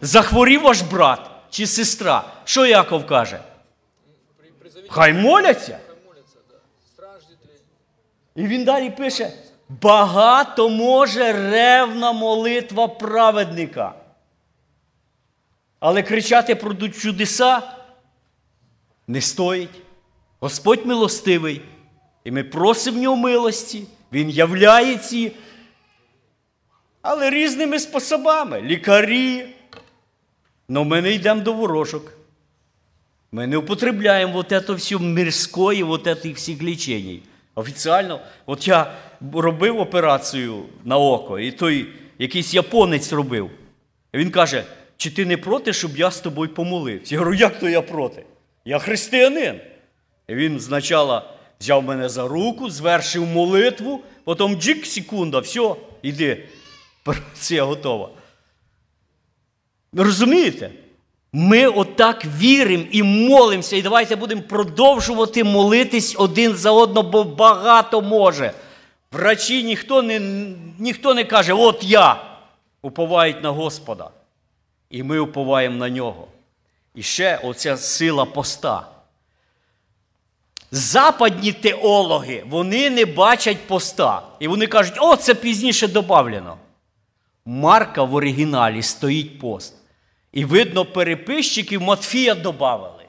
[0.02, 2.24] Захворів ваш брат чи сестра.
[2.44, 3.40] Що Іаков каже?
[4.90, 5.80] Хай моляться.
[8.36, 9.32] І він далі пише:
[9.82, 13.94] багато може ревна молитва праведника.
[15.80, 17.62] Але кричати про чудеса
[19.08, 19.82] не стоїть.
[20.40, 21.62] Господь милостивий.
[22.24, 25.32] І ми просимо в нього милості, Він являє ці,
[27.02, 28.62] але різними способами.
[28.62, 29.48] Лікарі.
[30.68, 32.12] Но ми не йдемо до ворожок.
[33.32, 37.22] Ми не употребляємо вот это все мирської, вот этих всіх лічень.
[37.56, 38.94] Офіціально, от я
[39.34, 41.88] робив операцію на око, і той
[42.20, 43.50] якийсь японець робив.
[44.14, 44.64] Він каже:
[44.98, 47.16] чи ти не проти, щоб я з тобою помолився?
[47.16, 48.24] Я говорю, як то я проти?
[48.66, 49.62] Я християнин.
[50.28, 51.28] І він спочатку
[51.60, 56.44] взяв мене за руку, звершив молитву, потім джик, секунда, все, іди.
[57.02, 58.10] Операція готова.
[59.94, 60.72] Розумієте?
[61.36, 68.02] Ми отак віримо і молимося, і давайте будемо продовжувати молитись один за одного, бо багато
[68.02, 68.54] може.
[69.12, 70.20] Врачі ніхто не,
[70.80, 72.24] ніхто не каже, от я.
[72.82, 74.10] Уповають на Господа.
[74.90, 76.28] І ми уповаємо на нього.
[76.96, 78.88] І ще оця сила поста.
[80.72, 84.22] Западні теологи, вони не бачать поста.
[84.40, 86.58] І вони кажуть, о, це пізніше додавлено.
[87.46, 89.74] Марка в оригіналі стоїть пост.
[90.34, 93.06] І видно, переписчиків Матфія додавали.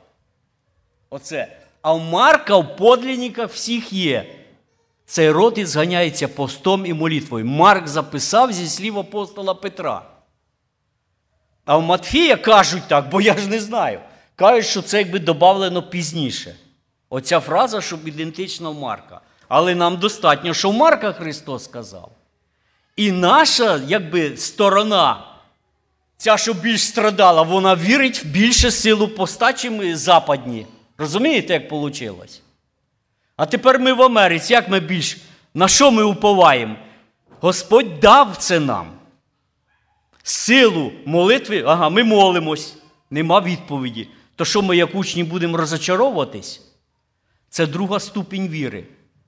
[1.11, 1.57] Оце.
[1.83, 4.35] А в Марка в подлінниках всіх є.
[5.07, 7.45] Цей род і зганяється постом і молитвою.
[7.45, 10.03] Марк записав зі слів апостола Петра.
[11.64, 14.01] А в Матфія кажуть так, бо я ж не знаю.
[14.37, 16.57] Кажуть, що це якби додавлено пізніше.
[17.11, 19.20] Оця фраза, щоб ідентична в Марка.
[19.49, 22.11] Але нам достатньо, що Марка Христос сказав.
[22.97, 25.34] І наша якби, сторона,
[26.25, 30.66] ця, що більш страдала, вона вірить в більше силу поста, чим западні.
[30.99, 32.25] Розумієте, як вийшло?
[33.37, 35.16] А тепер ми в Америці, як ми більш,
[35.55, 36.77] на що ми уповаємо?
[37.41, 38.93] Господь дав це нам.
[40.22, 42.77] Силу молитви, ага, ми молимось,
[43.11, 44.09] нема відповіді.
[44.37, 46.61] То що ми, як учні, будемо розочаровуватись?
[47.49, 48.85] Це друга ступінь віри.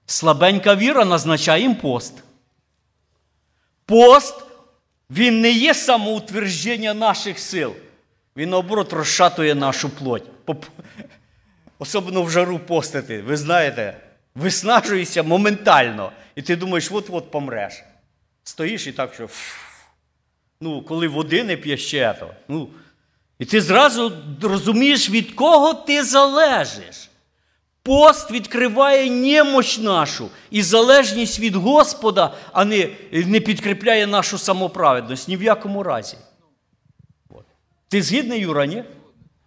[0.07, 2.15] Слабенька віра назначає їм пост.
[3.87, 4.46] Пост,
[5.11, 7.75] він не є самоутвердження наших сил.
[8.37, 10.25] Він, наоборот, розшатує нашу плоть.
[11.79, 13.23] Особливо в жару постити.
[13.23, 13.97] Ви знаєте,
[14.35, 16.13] виснажуєшся моментально.
[16.35, 17.85] І ти думаєш, от-от помреш.
[18.45, 19.29] Стоїш і так, що.
[20.61, 22.31] Ну, коли води не п'єш ще то.
[22.49, 22.69] Ну,
[23.39, 27.09] і ти зразу розумієш, від кого ти залежиш.
[27.86, 35.28] Пост відкриває немощ нашу і залежність від Господа, а не, не підкріпляє нашу самоправедність.
[35.28, 36.18] Ні в якому разі.
[37.30, 37.46] От.
[37.88, 38.84] Ти згідний, Юра, ні?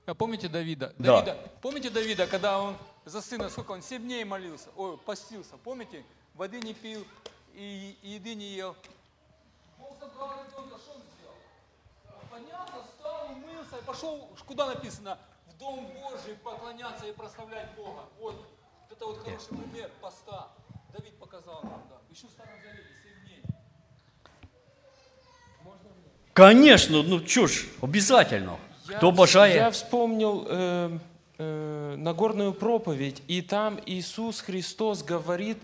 [0.06, 0.92] А помните Давида?
[0.98, 1.06] Да.
[1.06, 1.36] Давида?
[1.60, 2.74] Помните Давида, когда он
[3.06, 6.02] за сына, сколько он, 7 дней молился, ой, постился, помните?
[6.34, 7.04] Воды не пил
[7.54, 8.74] и, и еды не ел.
[9.78, 11.36] Бог забрал ребенка, что он сделал?
[12.30, 15.18] Поднялся, встал, умылся и пошел, куда написано?
[15.59, 18.03] Дом Божий поклоняться и прославлять Бога.
[18.21, 18.35] Вот,
[18.89, 20.47] это вот хороший пример поста.
[20.93, 21.97] Давид показал нам, да.
[22.09, 23.43] Еще в Старом Завете 7 дней.
[26.63, 28.57] Звісно, ну що ж, обов'язково.
[28.85, 29.55] Хто бажає.
[29.55, 30.99] Я вспомнил э,
[31.37, 35.57] э, Нагорную проповедь, и там Иисус Христос говорит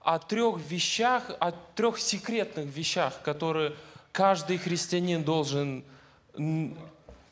[0.00, 3.72] о трех вещах, о трех секретных вещах, которые
[4.12, 5.82] каждый христианин должен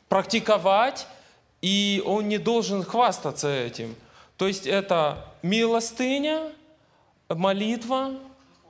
[0.09, 1.07] практиковать,
[1.62, 3.94] и он не должен хвастаться этим.
[4.36, 6.52] То есть это милостыня,
[7.28, 8.10] молитва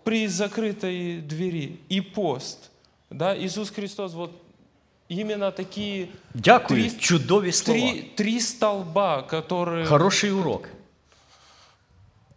[0.05, 2.71] при закрытой двери и пост.
[3.11, 4.33] Да, Иисус Христос вот
[5.09, 7.81] именно такие Дякую, три- чудові слова.
[7.81, 9.87] Три, три столба, которые...
[9.87, 10.69] Хороший урок.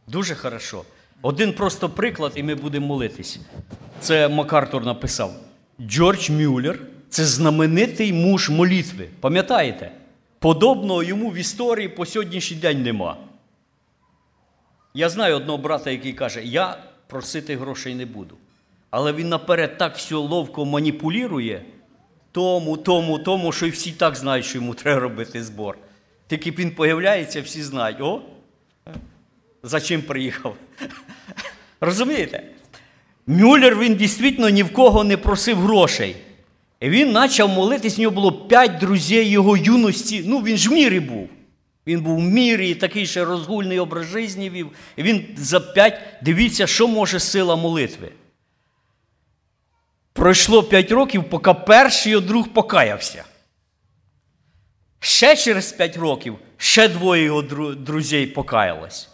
[0.07, 0.85] Дуже хорошо.
[1.21, 3.39] Один просто приклад, і ми будемо молитись.
[3.99, 5.33] Це МакАртур написав.
[5.81, 6.79] Джордж Мюллер
[7.09, 9.09] це знаменитий муж молитви.
[9.19, 9.91] Пам'ятаєте?
[10.40, 13.16] Подобного йому в історії по сьогоднішній день нема.
[14.94, 16.76] Я знаю одного брата, який каже: я
[17.06, 18.36] просити грошей не буду.
[18.90, 21.62] Але він наперед так все ловко маніпулює
[22.32, 25.78] тому, тому, тому, що і всі так знають, що йому треба робити збор.
[26.26, 28.22] Тільки він появляється, всі знають, о,
[29.62, 30.56] за чим приїхав.
[31.80, 32.42] Розумієте?
[33.26, 36.16] Мюллер він дійсно ні в кого не просив грошей.
[36.80, 40.22] І він почав молитись, в нього було п'ять друзів його юності.
[40.26, 41.28] Ну, він ж в мірі був.
[41.86, 44.70] Він був в мірі, і такий ще розгульний образ життя вів.
[44.96, 48.12] І він за п'ять, дивіться, що може сила молитви.
[50.12, 53.24] Пройшло п'ять років, поки перший його друг покаявся.
[55.00, 57.42] Ще через п'ять років ще двоє його
[57.74, 59.08] друзів покаялось.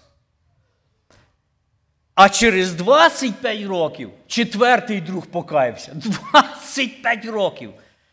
[2.17, 5.93] А через 25 років четвертий друг покаявся.
[5.95, 7.71] 25 років.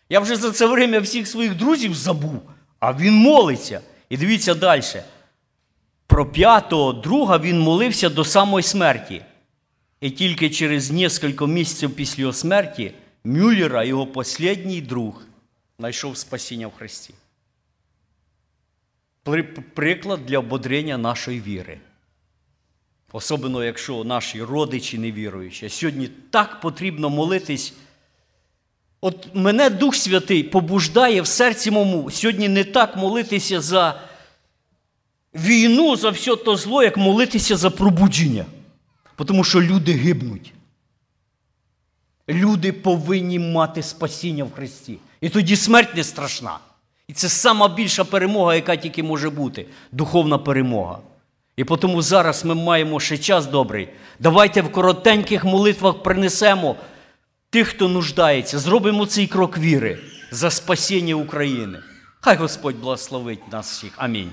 [0.09, 2.41] Я вже за це время всіх своїх друзів забув,
[2.79, 3.81] а він молиться.
[4.09, 4.83] І дивіться далі.
[6.07, 9.21] Про п'ятого друга він молився до самої смерті.
[10.01, 12.93] І тільки через кілька місяців після його смерті
[13.23, 15.21] Мюллера, його останній друг,
[15.79, 17.13] знайшов спасіння в Христі.
[19.73, 21.79] Приклад для ободрення нашої віри.
[23.15, 25.69] Особливо, якщо наші родичі невіруючі.
[25.69, 27.73] Сьогодні так потрібно молитись.
[29.01, 34.01] От мене Дух Святий побуждає в серці моєму сьогодні не так молитися за
[35.35, 38.45] війну, за все то зло, як молитися за пробудження.
[39.25, 40.53] Тому що люди гибнуть.
[42.29, 44.97] Люди повинні мати спасіння в Христі.
[45.21, 46.59] І тоді смерть не страшна.
[47.07, 50.99] І це сама більша перемога, яка тільки може бути духовна перемога.
[51.55, 53.89] І тому зараз ми маємо ще час добрий.
[54.19, 56.75] Давайте в коротеньких молитвах принесемо
[57.49, 59.99] тих, хто нуждається, зробимо цей крок віри
[60.31, 61.79] за спасіння України.
[62.21, 63.93] Хай Господь благословить нас всіх.
[63.97, 64.31] Амінь.